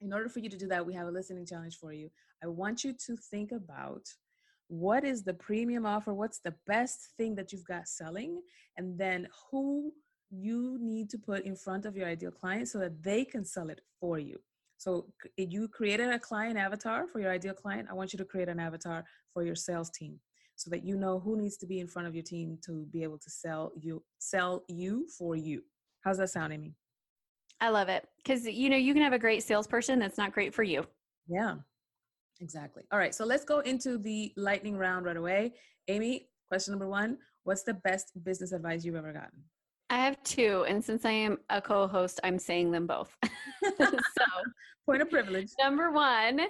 in 0.00 0.12
order 0.12 0.28
for 0.28 0.38
you 0.38 0.48
to 0.48 0.56
do 0.56 0.68
that, 0.68 0.86
we 0.86 0.94
have 0.94 1.08
a 1.08 1.10
listening 1.10 1.44
challenge 1.44 1.76
for 1.76 1.92
you. 1.92 2.08
I 2.42 2.46
want 2.46 2.84
you 2.84 2.92
to 3.06 3.16
think 3.16 3.50
about 3.50 4.06
what 4.68 5.04
is 5.04 5.24
the 5.24 5.34
premium 5.34 5.84
offer, 5.84 6.14
what's 6.14 6.38
the 6.38 6.54
best 6.66 7.08
thing 7.16 7.34
that 7.34 7.52
you've 7.52 7.64
got 7.64 7.88
selling, 7.88 8.40
and 8.76 8.96
then 8.96 9.26
who 9.50 9.92
you 10.30 10.78
need 10.80 11.10
to 11.10 11.18
put 11.18 11.44
in 11.44 11.56
front 11.56 11.86
of 11.86 11.96
your 11.96 12.06
ideal 12.06 12.30
client 12.30 12.68
so 12.68 12.78
that 12.78 13.02
they 13.02 13.24
can 13.24 13.44
sell 13.44 13.70
it 13.70 13.80
for 13.98 14.18
you. 14.18 14.38
So 14.76 15.06
you 15.36 15.66
created 15.66 16.10
a 16.10 16.18
client 16.18 16.56
avatar 16.56 17.08
for 17.08 17.18
your 17.18 17.32
ideal 17.32 17.54
client. 17.54 17.88
I 17.90 17.94
want 17.94 18.12
you 18.12 18.18
to 18.18 18.24
create 18.24 18.48
an 18.48 18.60
avatar 18.60 19.04
for 19.32 19.42
your 19.42 19.56
sales 19.56 19.90
team 19.90 20.20
so 20.58 20.70
that 20.70 20.84
you 20.84 20.96
know 20.96 21.20
who 21.20 21.36
needs 21.36 21.56
to 21.56 21.66
be 21.66 21.78
in 21.78 21.86
front 21.86 22.08
of 22.08 22.14
your 22.16 22.24
team 22.24 22.58
to 22.66 22.84
be 22.92 23.04
able 23.04 23.16
to 23.16 23.30
sell 23.30 23.70
you 23.80 24.02
sell 24.18 24.64
you 24.68 25.06
for 25.16 25.36
you. 25.36 25.62
How's 26.02 26.18
that 26.18 26.30
sound, 26.30 26.52
Amy? 26.52 26.74
I 27.60 27.70
love 27.70 27.88
it 27.88 28.06
because 28.18 28.44
you 28.44 28.68
know 28.68 28.76
you 28.76 28.92
can 28.92 29.02
have 29.02 29.12
a 29.12 29.18
great 29.18 29.44
salesperson 29.44 30.00
that's 30.00 30.18
not 30.18 30.32
great 30.32 30.52
for 30.52 30.64
you. 30.64 30.84
Yeah, 31.28 31.54
exactly. 32.40 32.82
All 32.90 32.98
right, 32.98 33.14
so 33.14 33.24
let's 33.24 33.44
go 33.44 33.60
into 33.60 33.98
the 33.98 34.32
lightning 34.36 34.76
round 34.76 35.06
right 35.06 35.16
away. 35.16 35.54
Amy, 35.86 36.28
question 36.48 36.72
number 36.72 36.88
one: 36.88 37.18
What's 37.44 37.62
the 37.62 37.74
best 37.74 38.12
business 38.24 38.50
advice 38.50 38.84
you've 38.84 38.96
ever 38.96 39.12
gotten? 39.12 39.44
I 39.90 39.98
have 40.04 40.20
two, 40.24 40.66
and 40.68 40.84
since 40.84 41.04
I 41.04 41.12
am 41.12 41.38
a 41.50 41.62
co-host, 41.62 42.18
I'm 42.24 42.38
saying 42.38 42.72
them 42.72 42.86
both. 42.86 43.16
so, 43.78 43.84
point 44.86 45.02
of 45.02 45.08
privilege. 45.08 45.50
Number 45.60 45.92
one 45.92 46.40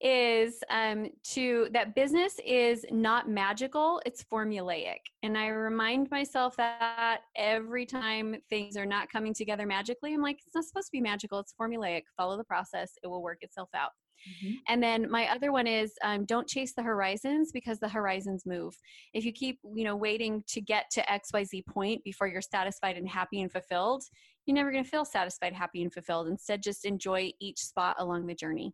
is 0.00 0.62
um, 0.70 1.08
to 1.24 1.68
that 1.72 1.94
business 1.94 2.38
is 2.46 2.84
not 2.90 3.28
magical 3.28 4.00
it's 4.06 4.22
formulaic. 4.22 4.98
And 5.22 5.36
i 5.36 5.48
remind 5.48 6.10
myself 6.10 6.56
that 6.56 7.20
every 7.36 7.84
time 7.84 8.36
things 8.48 8.76
are 8.76 8.86
not 8.86 9.10
coming 9.10 9.34
together 9.34 9.66
magically 9.66 10.14
i'm 10.14 10.22
like 10.22 10.38
it's 10.46 10.54
not 10.54 10.64
supposed 10.64 10.86
to 10.86 10.92
be 10.92 11.00
magical 11.00 11.40
it's 11.40 11.54
formulaic 11.60 12.02
follow 12.16 12.36
the 12.36 12.44
process 12.44 12.92
it 13.02 13.08
will 13.08 13.22
work 13.22 13.38
itself 13.42 13.68
out. 13.74 13.90
Mm-hmm. 14.28 14.54
and 14.66 14.82
then 14.82 15.08
my 15.08 15.28
other 15.30 15.52
one 15.52 15.68
is 15.68 15.92
um, 16.02 16.24
don't 16.24 16.48
chase 16.48 16.74
the 16.74 16.82
horizons 16.82 17.52
because 17.52 17.78
the 17.78 17.88
horizons 17.88 18.44
move. 18.46 18.74
If 19.14 19.24
you 19.24 19.32
keep 19.32 19.60
you 19.74 19.84
know 19.84 19.96
waiting 19.96 20.42
to 20.48 20.60
get 20.60 20.90
to 20.92 21.02
xyz 21.02 21.66
point 21.66 22.02
before 22.04 22.26
you're 22.26 22.40
satisfied 22.40 22.96
and 22.96 23.08
happy 23.08 23.40
and 23.40 23.50
fulfilled 23.50 24.02
you're 24.46 24.54
never 24.54 24.72
going 24.72 24.82
to 24.82 24.90
feel 24.90 25.04
satisfied 25.04 25.52
happy 25.52 25.82
and 25.82 25.92
fulfilled. 25.92 26.26
Instead 26.26 26.62
just 26.62 26.86
enjoy 26.86 27.30
each 27.38 27.58
spot 27.58 27.96
along 27.98 28.26
the 28.26 28.34
journey 28.34 28.72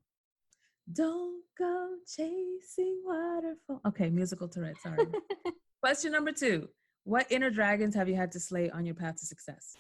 don't 0.93 1.43
go 1.59 1.91
chasing 2.07 3.03
waterfall. 3.05 3.81
Okay, 3.87 4.11
musical 4.11 4.49
Tourette, 4.49 4.81
sorry. 4.83 4.99
Question 5.83 6.13
number 6.13 6.33
two 6.33 6.69
What 7.05 7.27
inner 7.31 7.51
dragons 7.51 7.95
have 7.95 8.09
you 8.09 8.17
had 8.17 8.33
to 8.33 8.41
slay 8.41 8.71
on 8.71 8.85
your 8.85 8.95
path 8.95 9.17
to 9.17 9.27
success? 9.27 9.77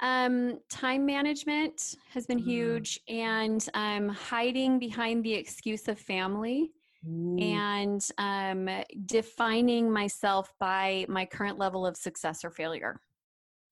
Um, 0.00 0.58
time 0.68 1.06
management 1.06 1.94
has 2.10 2.26
been 2.26 2.40
Mm. 2.40 2.44
huge, 2.44 3.00
and 3.08 3.64
um, 3.74 4.08
hiding 4.08 4.78
behind 4.80 5.24
the 5.24 5.34
excuse 5.34 5.86
of 5.86 5.96
family, 5.98 6.72
Ooh. 7.06 7.38
and 7.38 8.04
um, 8.18 8.68
defining 9.06 9.92
myself 9.92 10.52
by 10.58 11.06
my 11.08 11.24
current 11.24 11.56
level 11.58 11.86
of 11.86 11.96
success 11.96 12.44
or 12.44 12.50
failure. 12.50 13.00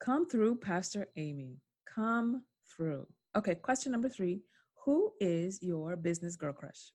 Come 0.00 0.28
through, 0.28 0.56
Pastor 0.58 1.08
Amy. 1.16 1.58
Come 1.92 2.44
through. 2.76 3.06
Okay, 3.36 3.56
question 3.56 3.90
number 3.92 4.08
three 4.08 4.40
Who 4.84 5.12
is 5.20 5.62
your 5.62 5.96
business 5.96 6.36
girl 6.36 6.52
crush? 6.52 6.92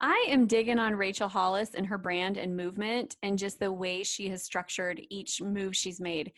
I 0.00 0.26
am 0.28 0.46
digging 0.46 0.78
on 0.78 0.96
Rachel 0.96 1.28
Hollis 1.28 1.74
and 1.74 1.86
her 1.86 1.98
brand 1.98 2.36
and 2.36 2.56
movement, 2.56 3.16
and 3.22 3.38
just 3.38 3.58
the 3.58 3.72
way 3.72 4.02
she 4.02 4.28
has 4.30 4.42
structured 4.42 5.00
each 5.10 5.40
move 5.40 5.76
she's 5.76 6.00
made. 6.00 6.32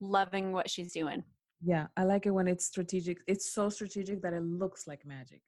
Loving 0.00 0.52
what 0.52 0.70
she's 0.70 0.92
doing. 0.92 1.22
Yeah, 1.62 1.86
I 1.96 2.04
like 2.04 2.26
it 2.26 2.30
when 2.30 2.48
it's 2.48 2.64
strategic. 2.64 3.18
It's 3.26 3.52
so 3.52 3.68
strategic 3.68 4.22
that 4.22 4.32
it 4.32 4.42
looks 4.42 4.86
like 4.86 5.04
magic. 5.04 5.42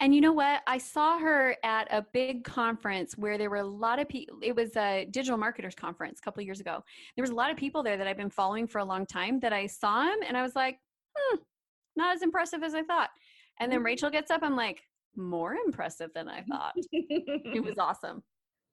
And 0.00 0.14
you 0.14 0.20
know 0.20 0.32
what? 0.32 0.62
I 0.66 0.78
saw 0.78 1.18
her 1.18 1.56
at 1.62 1.86
a 1.92 2.04
big 2.12 2.44
conference 2.44 3.16
where 3.18 3.38
there 3.38 3.50
were 3.50 3.56
a 3.56 3.64
lot 3.64 3.98
of 3.98 4.08
people. 4.08 4.38
It 4.42 4.56
was 4.56 4.74
a 4.76 5.06
digital 5.10 5.38
marketers 5.38 5.74
conference 5.74 6.18
a 6.18 6.22
couple 6.22 6.40
of 6.40 6.46
years 6.46 6.60
ago. 6.60 6.82
There 7.14 7.22
was 7.22 7.30
a 7.30 7.34
lot 7.34 7.50
of 7.50 7.56
people 7.56 7.82
there 7.82 7.96
that 7.96 8.06
I've 8.06 8.16
been 8.16 8.30
following 8.30 8.66
for 8.66 8.78
a 8.78 8.84
long 8.84 9.04
time 9.04 9.38
that 9.40 9.52
I 9.52 9.66
saw 9.66 10.04
him 10.04 10.18
and 10.26 10.36
I 10.36 10.42
was 10.42 10.56
like, 10.56 10.78
hmm, 11.16 11.36
not 11.94 12.14
as 12.14 12.22
impressive 12.22 12.62
as 12.62 12.74
I 12.74 12.82
thought. 12.82 13.10
And 13.60 13.70
then 13.72 13.82
Rachel 13.82 14.10
gets 14.10 14.30
up. 14.30 14.42
I'm 14.42 14.56
like, 14.56 14.82
more 15.16 15.54
impressive 15.54 16.10
than 16.14 16.28
I 16.28 16.42
thought. 16.42 16.74
It 16.92 17.64
was 17.64 17.78
awesome. 17.78 18.22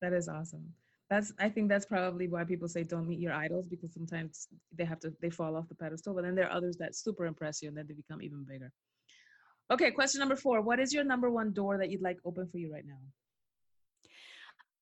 that 0.01 0.13
is 0.13 0.27
awesome. 0.27 0.73
That's 1.09 1.33
I 1.39 1.49
think 1.49 1.69
that's 1.69 1.85
probably 1.85 2.27
why 2.27 2.43
people 2.43 2.67
say 2.67 2.83
don't 2.83 3.07
meet 3.07 3.19
your 3.19 3.33
idols 3.33 3.67
because 3.67 3.93
sometimes 3.93 4.47
they 4.75 4.85
have 4.85 4.99
to 5.01 5.13
they 5.21 5.29
fall 5.29 5.55
off 5.55 5.69
the 5.69 5.75
pedestal, 5.75 6.13
but 6.13 6.23
then 6.23 6.35
there 6.35 6.47
are 6.47 6.57
others 6.57 6.75
that 6.77 6.95
super 6.95 7.25
impress 7.25 7.61
you 7.61 7.67
and 7.69 7.77
then 7.77 7.85
they 7.87 7.93
become 7.93 8.21
even 8.21 8.43
bigger. 8.43 8.71
Okay, 9.71 9.91
question 9.91 10.19
number 10.19 10.35
four. 10.35 10.61
What 10.61 10.79
is 10.79 10.93
your 10.93 11.03
number 11.03 11.29
one 11.29 11.53
door 11.53 11.77
that 11.77 11.89
you'd 11.89 12.01
like 12.01 12.17
open 12.25 12.47
for 12.47 12.57
you 12.57 12.71
right 12.73 12.85
now? 12.85 12.99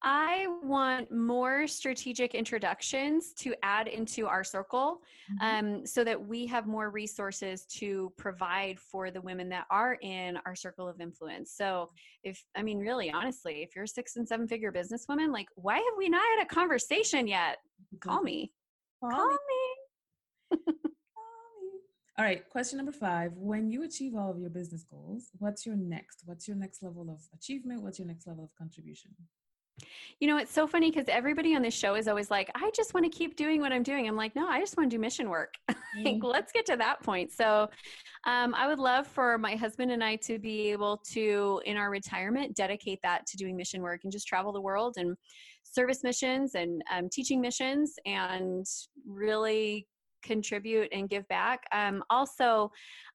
I 0.04 0.48
want 0.64 1.12
more 1.12 1.68
strategic 1.68 2.34
introductions 2.34 3.34
to 3.34 3.54
add 3.62 3.88
into 3.88 4.26
our 4.28 4.44
circle 4.44 5.04
Mhm. 5.30 5.42
um, 5.42 5.86
so 5.86 6.04
that 6.04 6.20
we 6.20 6.48
have 6.48 6.66
more 6.66 6.90
resources 6.90 7.66
to 7.78 8.12
provide 8.18 8.80
for 8.80 9.12
the 9.12 9.22
women 9.22 9.50
that 9.50 9.68
are 9.70 9.96
in 10.02 10.38
our 10.46 10.56
circle 10.56 10.88
of 10.88 11.00
influence. 11.02 11.52
So, 11.52 11.92
if 12.24 12.44
I 12.56 12.64
mean, 12.64 12.80
really, 12.80 13.12
honestly, 13.12 13.62
if 13.62 13.76
you're 13.76 13.84
a 13.86 13.88
six 13.88 14.16
and 14.16 14.28
seven 14.28 14.48
figure 14.48 14.72
businesswoman, 14.72 15.32
like, 15.32 15.50
why 15.56 15.76
have 15.76 15.98
we 15.98 16.10
not 16.10 16.24
had 16.36 16.44
a 16.44 16.48
conversation 16.48 17.28
yet? 17.28 17.60
Call 18.00 18.24
me. 18.24 18.52
Call 19.02 19.12
Call 19.12 19.28
me. 19.30 19.36
me. 19.36 20.58
Call 20.58 20.58
me. 20.76 21.80
All 22.18 22.26
right, 22.26 22.48
question 22.50 22.78
number 22.78 22.92
five. 22.92 23.34
When 23.36 23.70
you 23.70 23.84
achieve 23.84 24.16
all 24.16 24.32
of 24.32 24.40
your 24.40 24.50
business 24.50 24.84
goals, 24.84 25.30
what's 25.38 25.66
your 25.66 25.76
next? 25.76 26.24
What's 26.26 26.48
your 26.48 26.58
next 26.58 26.82
level 26.82 27.10
of 27.12 27.22
achievement? 27.34 27.84
What's 27.84 28.00
your 28.00 28.08
next 28.08 28.26
level 28.26 28.44
of 28.44 28.54
contribution? 28.56 29.16
You 30.20 30.28
know, 30.28 30.38
it's 30.38 30.52
so 30.52 30.68
funny 30.68 30.92
because 30.92 31.08
everybody 31.08 31.56
on 31.56 31.62
this 31.62 31.74
show 31.74 31.96
is 31.96 32.08
always 32.08 32.30
like, 32.30 32.50
I 32.56 32.72
just 32.76 32.94
want 32.94 33.06
to 33.06 33.10
keep 33.10 33.36
doing 33.36 33.62
what 33.62 33.72
I'm 33.72 33.84
doing. 33.84 34.08
I'm 34.08 34.16
like, 34.16 34.36
no, 34.36 34.48
I 34.48 34.60
just 34.60 34.78
want 34.78 34.90
to 34.90 34.96
do 34.96 35.00
mission 35.00 35.30
work. 35.30 35.54
like, 36.04 36.18
let's 36.22 36.52
get 36.52 36.66
to 36.68 36.78
that 36.78 37.02
point. 37.04 37.32
So, 37.32 37.70
um, 38.26 38.54
I 38.54 38.68
would 38.68 38.80
love 38.80 39.08
for 39.08 39.38
my 39.38 39.56
husband 39.56 39.92
and 39.92 40.04
I 40.04 40.16
to 40.18 40.40
be 40.40 40.72
able 40.72 40.98
to, 41.12 41.62
in 41.66 41.78
our 41.78 41.90
retirement, 41.90 42.56
dedicate 42.56 43.00
that 43.04 43.26
to 43.28 43.38
doing 43.38 43.56
mission 43.56 43.82
work 43.82 44.02
and 44.04 44.12
just 44.12 44.28
travel 44.28 44.52
the 44.52 44.62
world 44.62 44.96
and 44.98 45.16
service 45.64 46.04
missions 46.04 46.56
and 46.56 46.82
um, 46.92 47.10
teaching 47.10 47.42
missions 47.42 47.96
and 48.06 48.66
really 49.08 49.88
contribute 50.22 50.90
and 50.92 51.10
give 51.10 51.28
back. 51.28 51.64
Um, 51.72 52.04
also, 52.10 52.72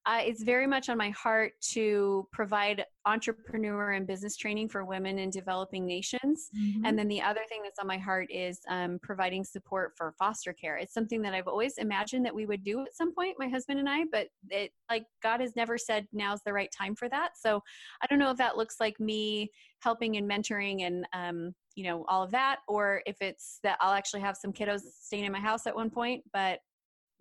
uh, 0.06 0.20
it's 0.22 0.42
very 0.42 0.66
much 0.66 0.88
on 0.88 0.96
my 0.96 1.10
heart 1.10 1.52
to 1.72 2.28
provide 2.32 2.84
entrepreneur 3.06 3.92
and 3.92 4.06
business 4.06 4.36
training 4.36 4.68
for 4.68 4.84
women 4.84 5.18
in 5.18 5.30
developing 5.30 5.84
nations. 5.84 6.50
Mhm. 6.56 6.82
And 6.84 6.98
then 6.98 7.08
the 7.08 7.20
other 7.20 7.42
thing 7.48 7.62
that's 7.62 7.78
on 7.78 7.86
my 7.86 7.98
heart 7.98 8.28
is 8.30 8.60
um, 8.68 8.98
providing 9.02 9.44
support 9.44 9.96
for 9.96 10.14
foster 10.18 10.52
care. 10.52 10.76
It's 10.76 10.94
something 10.94 11.22
that 11.22 11.34
I've 11.34 11.48
always 11.48 11.78
imagined 11.78 12.24
that 12.26 12.34
we 12.34 12.46
would 12.46 12.62
do 12.62 12.82
at 12.82 12.94
some 12.94 13.14
point, 13.14 13.36
my 13.38 13.48
husband 13.48 13.78
and 13.78 13.88
I, 13.88 14.04
but 14.10 14.28
it 14.50 14.72
like 14.90 15.06
God 15.22 15.40
has 15.40 15.56
never 15.56 15.76
said 15.78 16.06
now's 16.12 16.42
the 16.44 16.52
right 16.52 16.70
time 16.76 16.94
for 16.94 17.08
that. 17.08 17.30
So 17.36 17.62
I 18.02 18.06
don't 18.06 18.18
know 18.18 18.30
if 18.30 18.38
that 18.38 18.56
looks 18.56 18.76
like 18.80 18.98
me 19.00 19.50
helping 19.80 20.16
and 20.16 20.28
mentoring 20.28 20.82
and 20.82 21.06
um, 21.12 21.54
you 21.74 21.84
know 21.84 22.04
all 22.08 22.22
of 22.22 22.30
that, 22.30 22.60
or 22.68 23.02
if 23.06 23.16
it's 23.20 23.58
that 23.62 23.78
I'll 23.80 23.92
actually 23.92 24.20
have 24.20 24.36
some 24.36 24.52
kiddos 24.52 24.80
staying 25.00 25.24
in 25.24 25.32
my 25.32 25.40
house 25.40 25.66
at 25.66 25.76
one 25.76 25.90
point. 25.90 26.24
But 26.32 26.60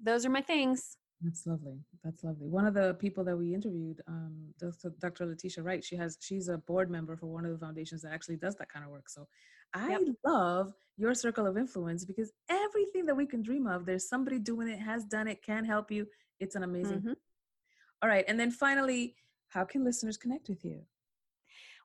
those 0.02 0.26
are 0.26 0.30
my 0.30 0.42
things. 0.42 0.98
That's 1.22 1.46
lovely. 1.48 1.80
That's 2.04 2.24
lovely. 2.24 2.50
One 2.50 2.66
of 2.68 2.74
the 2.74 2.94
people 2.96 3.24
that 3.24 3.36
we 3.38 3.54
interviewed, 3.54 4.02
um, 4.08 4.54
Dr. 4.60 4.94
Dr. 5.00 5.26
Letitia 5.26 5.64
Wright, 5.64 5.84
she 5.84 5.96
has 5.96 6.18
she's 6.22 6.50
a 6.50 6.58
board 6.58 6.90
member 6.90 7.16
for 7.16 7.28
one 7.28 7.46
of 7.46 7.52
the 7.52 7.58
foundations 7.58 8.02
that 8.02 8.12
actually 8.12 8.36
does 8.36 8.56
that 8.58 8.70
kind 8.72 8.84
of 8.86 8.92
work. 8.92 9.10
So 9.10 9.28
I 9.74 9.92
Yep. 9.92 10.02
love 10.26 10.74
your 10.98 11.14
circle 11.14 11.48
of 11.48 11.58
influence 11.58 12.06
because 12.06 12.32
everything 12.50 13.06
that 13.06 13.16
we 13.16 13.26
can 13.26 13.42
dream 13.42 13.66
of, 13.66 13.86
there's 13.86 14.08
somebody 14.08 14.40
doing 14.40 14.68
it, 14.68 14.80
has 14.80 15.06
done 15.06 15.28
it, 15.28 15.42
can 15.42 15.64
help 15.66 15.90
you. 15.90 16.08
It's 16.40 16.56
an 16.56 16.64
amazing. 16.64 17.02
Mhm. 17.02 17.16
All 18.02 18.10
right. 18.10 18.26
And 18.28 18.40
then 18.40 18.52
finally, 18.52 19.16
how 19.48 19.64
can 19.64 19.84
listeners 19.84 20.18
connect 20.18 20.50
with 20.50 20.64
you? 20.66 20.86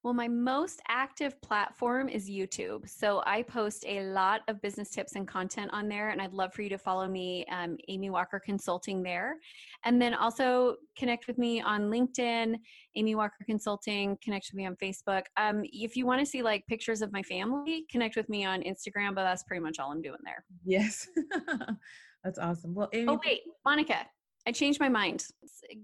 Well, 0.02 0.14
my 0.14 0.28
most 0.28 0.80
active 0.88 1.40
platform 1.42 2.08
is 2.08 2.28
YouTube. 2.28 2.88
So 2.88 3.22
I 3.26 3.42
post 3.42 3.84
a 3.86 4.00
lot 4.04 4.40
of 4.48 4.62
business 4.62 4.88
tips 4.88 5.14
and 5.14 5.28
content 5.28 5.70
on 5.74 5.88
there, 5.88 6.08
and 6.08 6.22
I'd 6.22 6.32
love 6.32 6.54
for 6.54 6.62
you 6.62 6.70
to 6.70 6.78
follow 6.78 7.06
me, 7.06 7.44
um, 7.52 7.76
Amy 7.88 8.08
Walker 8.08 8.40
Consulting, 8.42 9.02
there. 9.02 9.36
And 9.84 10.00
then 10.00 10.14
also 10.14 10.76
connect 10.96 11.26
with 11.26 11.36
me 11.36 11.60
on 11.60 11.90
LinkedIn, 11.90 12.56
Amy 12.96 13.14
Walker 13.14 13.44
Consulting, 13.44 14.16
connect 14.24 14.48
with 14.50 14.56
me 14.56 14.64
on 14.64 14.74
Facebook. 14.76 15.24
Um, 15.36 15.62
if 15.64 15.96
you 15.96 16.06
want 16.06 16.20
to 16.20 16.26
see 16.26 16.40
like 16.40 16.66
pictures 16.66 17.02
of 17.02 17.12
my 17.12 17.22
family, 17.22 17.84
connect 17.90 18.16
with 18.16 18.30
me 18.30 18.46
on 18.46 18.62
Instagram, 18.62 19.14
but 19.14 19.24
that's 19.24 19.42
pretty 19.42 19.62
much 19.62 19.78
all 19.78 19.92
I'm 19.92 20.00
doing 20.00 20.20
there. 20.24 20.44
Yes. 20.64 21.08
That's 22.24 22.38
awesome. 22.38 22.74
Well, 22.74 22.90
Amy, 22.92 23.06
Oh, 23.08 23.18
wait, 23.24 23.40
Monica, 23.64 24.06
I 24.46 24.52
changed 24.52 24.80
my 24.80 24.88
mind. 24.88 25.26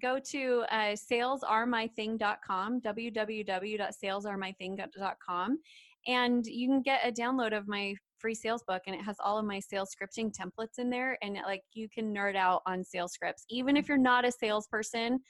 Go 0.00 0.18
to 0.30 0.64
uh, 0.70 0.96
salesaremything.com, 0.96 2.80
www.salesaremything.com, 2.80 5.58
and 6.06 6.46
you 6.46 6.68
can 6.68 6.80
get 6.82 7.06
a 7.06 7.12
download 7.12 7.54
of 7.56 7.68
my 7.68 7.94
free 8.18 8.34
sales 8.34 8.64
book 8.66 8.82
and 8.86 8.96
it 8.96 9.02
has 9.02 9.16
all 9.22 9.38
of 9.38 9.44
my 9.44 9.60
sales 9.60 9.94
scripting 9.94 10.32
templates 10.34 10.78
in 10.78 10.88
there 10.88 11.18
and 11.22 11.36
like 11.44 11.60
you 11.74 11.86
can 11.86 12.14
nerd 12.14 12.34
out 12.34 12.62
on 12.66 12.82
sales 12.82 13.12
scripts 13.12 13.44
even 13.50 13.76
if 13.76 13.88
you're 13.88 13.98
not 13.98 14.24
a 14.24 14.32
salesperson 14.32 15.20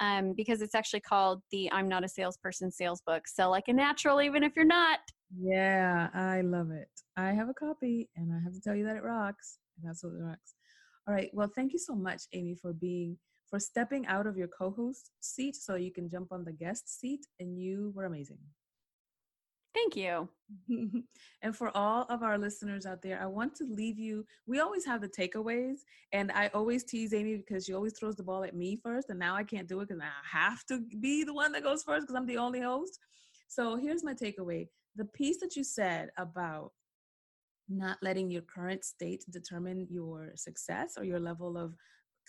um, 0.00 0.34
because 0.36 0.60
it's 0.60 0.74
actually 0.74 1.00
called 1.00 1.40
the 1.50 1.72
i'm 1.72 1.88
not 1.88 2.04
a 2.04 2.08
salesperson 2.08 2.70
sales 2.70 3.00
book 3.06 3.26
sell 3.26 3.48
like 3.48 3.68
a 3.68 3.72
natural 3.72 4.20
even 4.20 4.44
if 4.44 4.52
you're 4.54 4.66
not 4.66 4.98
Yeah, 5.36 6.08
I 6.14 6.42
love 6.42 6.70
it. 6.70 6.88
I 7.16 7.32
have 7.32 7.48
a 7.48 7.54
copy 7.54 8.08
and 8.16 8.32
I 8.32 8.40
have 8.42 8.54
to 8.54 8.60
tell 8.60 8.74
you 8.74 8.84
that 8.84 8.96
it 8.96 9.02
rocks. 9.02 9.58
That's 9.82 10.04
what 10.04 10.12
it 10.12 10.22
rocks. 10.22 10.54
All 11.06 11.14
right. 11.14 11.30
Well, 11.32 11.50
thank 11.54 11.72
you 11.72 11.78
so 11.78 11.94
much, 11.94 12.22
Amy, 12.32 12.54
for 12.54 12.72
being 12.72 13.18
for 13.48 13.58
stepping 13.60 14.06
out 14.06 14.26
of 14.26 14.36
your 14.36 14.48
co-host 14.48 15.10
seat 15.20 15.54
so 15.56 15.74
you 15.74 15.92
can 15.92 16.08
jump 16.08 16.32
on 16.32 16.44
the 16.44 16.52
guest 16.52 16.98
seat 17.00 17.26
and 17.38 17.58
you 17.58 17.92
were 17.94 18.04
amazing. 18.04 18.38
thank 19.74 19.96
you 19.96 20.28
and 21.42 21.56
for 21.56 21.74
all 21.76 22.02
of 22.08 22.22
our 22.22 22.38
listeners 22.38 22.86
out 22.86 23.02
there, 23.02 23.20
I 23.20 23.26
want 23.26 23.54
to 23.56 23.64
leave 23.64 23.98
you. 23.98 24.24
We 24.46 24.60
always 24.60 24.84
have 24.84 25.00
the 25.00 25.08
takeaways, 25.08 25.78
and 26.12 26.30
I 26.32 26.48
always 26.48 26.84
tease 26.84 27.14
Amy 27.14 27.36
because 27.36 27.64
she 27.64 27.72
always 27.74 27.98
throws 27.98 28.16
the 28.16 28.22
ball 28.22 28.44
at 28.44 28.54
me 28.54 28.76
first, 28.76 29.10
and 29.10 29.18
now 29.18 29.34
I 29.34 29.42
can't 29.42 29.68
do 29.68 29.80
it 29.80 29.88
because 29.88 30.02
I 30.02 30.38
have 30.38 30.64
to 30.66 30.80
be 31.00 31.24
the 31.24 31.34
one 31.34 31.52
that 31.52 31.62
goes 31.62 31.82
first 31.82 32.06
because 32.06 32.16
I'm 32.16 32.26
the 32.26 32.38
only 32.38 32.60
host. 32.60 32.98
So 33.48 33.76
here's 33.76 34.04
my 34.04 34.14
takeaway 34.14 34.68
the 34.96 35.06
piece 35.06 35.40
that 35.40 35.56
you 35.56 35.64
said 35.64 36.10
about 36.16 36.72
not 37.68 37.98
letting 38.02 38.30
your 38.30 38.42
current 38.42 38.84
state 38.84 39.24
determine 39.30 39.86
your 39.90 40.32
success 40.36 40.94
or 40.96 41.04
your 41.04 41.20
level 41.20 41.56
of 41.56 41.74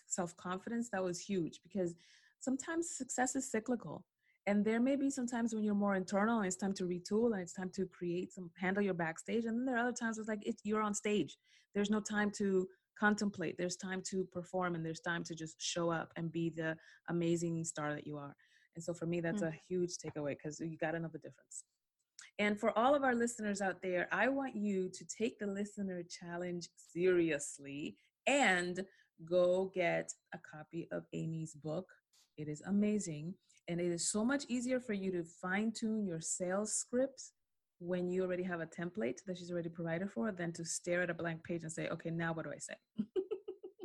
self 0.07 0.35
confidence, 0.37 0.89
that 0.91 1.03
was 1.03 1.19
huge 1.19 1.59
because 1.63 1.95
sometimes 2.39 2.95
success 2.95 3.35
is 3.35 3.49
cyclical. 3.49 4.03
And 4.47 4.63
there 4.63 4.79
may 4.79 4.95
be 4.95 5.09
sometimes 5.09 5.53
when 5.55 5.63
you're 5.63 5.73
more 5.73 5.95
internal 5.95 6.37
and 6.39 6.47
it's 6.47 6.55
time 6.55 6.73
to 6.75 6.83
retool 6.85 7.33
and 7.33 7.41
it's 7.41 7.53
time 7.53 7.71
to 7.75 7.85
create 7.87 8.31
some 8.31 8.51
handle 8.57 8.83
your 8.83 8.93
backstage. 8.93 9.45
And 9.45 9.57
then 9.57 9.65
there 9.65 9.75
are 9.75 9.87
other 9.87 9.91
times 9.91 10.19
it's 10.19 10.27
like 10.27 10.43
it's 10.45 10.61
you're 10.63 10.83
on 10.83 10.93
stage. 10.93 11.37
There's 11.73 11.89
no 11.89 11.99
time 11.99 12.31
to 12.37 12.67
contemplate. 12.97 13.57
There's 13.57 13.75
time 13.75 14.01
to 14.11 14.23
perform 14.31 14.75
and 14.75 14.85
there's 14.85 14.99
time 14.99 15.23
to 15.25 15.35
just 15.35 15.61
show 15.61 15.89
up 15.91 16.11
and 16.15 16.31
be 16.31 16.49
the 16.55 16.77
amazing 17.09 17.63
star 17.65 17.93
that 17.93 18.05
you 18.05 18.17
are. 18.17 18.35
And 18.75 18.83
so 18.83 18.93
for 18.93 19.05
me, 19.07 19.19
that's 19.21 19.41
Mm. 19.41 19.47
a 19.49 19.51
huge 19.67 19.97
takeaway 19.97 20.37
because 20.37 20.59
you 20.59 20.77
got 20.77 20.91
to 20.91 20.99
know 20.99 21.09
the 21.11 21.19
difference. 21.19 21.63
And 22.37 22.59
for 22.59 22.77
all 22.77 22.95
of 22.95 23.03
our 23.03 23.15
listeners 23.15 23.61
out 23.61 23.81
there, 23.81 24.07
I 24.11 24.27
want 24.27 24.55
you 24.55 24.89
to 24.89 25.05
take 25.05 25.39
the 25.39 25.47
listener 25.47 26.03
challenge 26.03 26.67
seriously 26.75 27.97
and 28.27 28.85
go 29.23 29.71
get 29.73 30.11
a 30.33 30.39
copy 30.39 30.87
of 30.91 31.05
Amy's 31.13 31.53
book. 31.53 31.87
It 32.37 32.49
is 32.49 32.61
amazing. 32.65 33.33
And 33.67 33.79
it 33.79 33.91
is 33.91 34.11
so 34.11 34.25
much 34.25 34.43
easier 34.49 34.79
for 34.79 34.93
you 34.93 35.11
to 35.11 35.23
fine 35.23 35.71
tune 35.71 36.05
your 36.05 36.21
sales 36.21 36.73
scripts 36.73 37.31
when 37.79 38.09
you 38.09 38.23
already 38.23 38.43
have 38.43 38.61
a 38.61 38.65
template 38.65 39.17
that 39.25 39.37
she's 39.37 39.51
already 39.51 39.69
provided 39.69 40.11
for 40.11 40.31
than 40.31 40.51
to 40.53 40.65
stare 40.65 41.01
at 41.01 41.09
a 41.09 41.13
blank 41.13 41.43
page 41.43 41.63
and 41.63 41.71
say, 41.71 41.87
okay, 41.89 42.09
now 42.09 42.33
what 42.33 42.45
do 42.45 42.51
I 42.51 42.59
say? 42.59 42.75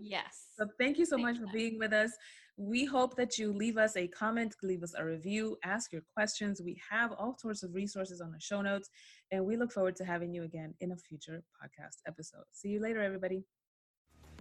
yes. 0.03 0.49
So 0.59 0.67
thank 0.79 0.99
you 0.99 1.05
so 1.05 1.19
much 1.19 1.39
for 1.39 1.47
being 1.53 1.79
with 1.79 1.93
us. 1.93 2.11
We 2.57 2.85
hope 2.85 3.17
that 3.17 3.39
you 3.39 3.53
leave 3.53 3.79
us 3.79 3.97
a 3.97 4.07
comment, 4.09 4.55
leave 4.63 4.83
us 4.83 4.95
a 4.97 5.05
review, 5.05 5.57
ask 5.65 5.93
your 5.93 6.03
questions. 6.15 6.61
We 6.63 6.79
have 6.91 7.13
all 7.13 7.37
sorts 7.39 7.63
of 7.63 7.75
resources 7.75 8.21
on 8.21 8.33
the 8.33 8.41
show 8.41 8.61
notes, 8.61 8.91
and 9.31 9.47
we 9.47 9.57
look 9.57 9.73
forward 9.73 9.97
to 9.97 10.05
having 10.05 10.35
you 10.35 10.45
again 10.45 10.75
in 10.81 10.93
a 10.93 10.97
future 10.97 11.43
podcast 11.63 11.99
episode. 12.07 12.45
See 12.53 12.69
you 12.69 12.81
later, 12.81 13.01
everybody. 13.01 13.45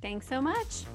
Thanks 0.02 0.28
so 0.28 0.42
much. 0.42 0.86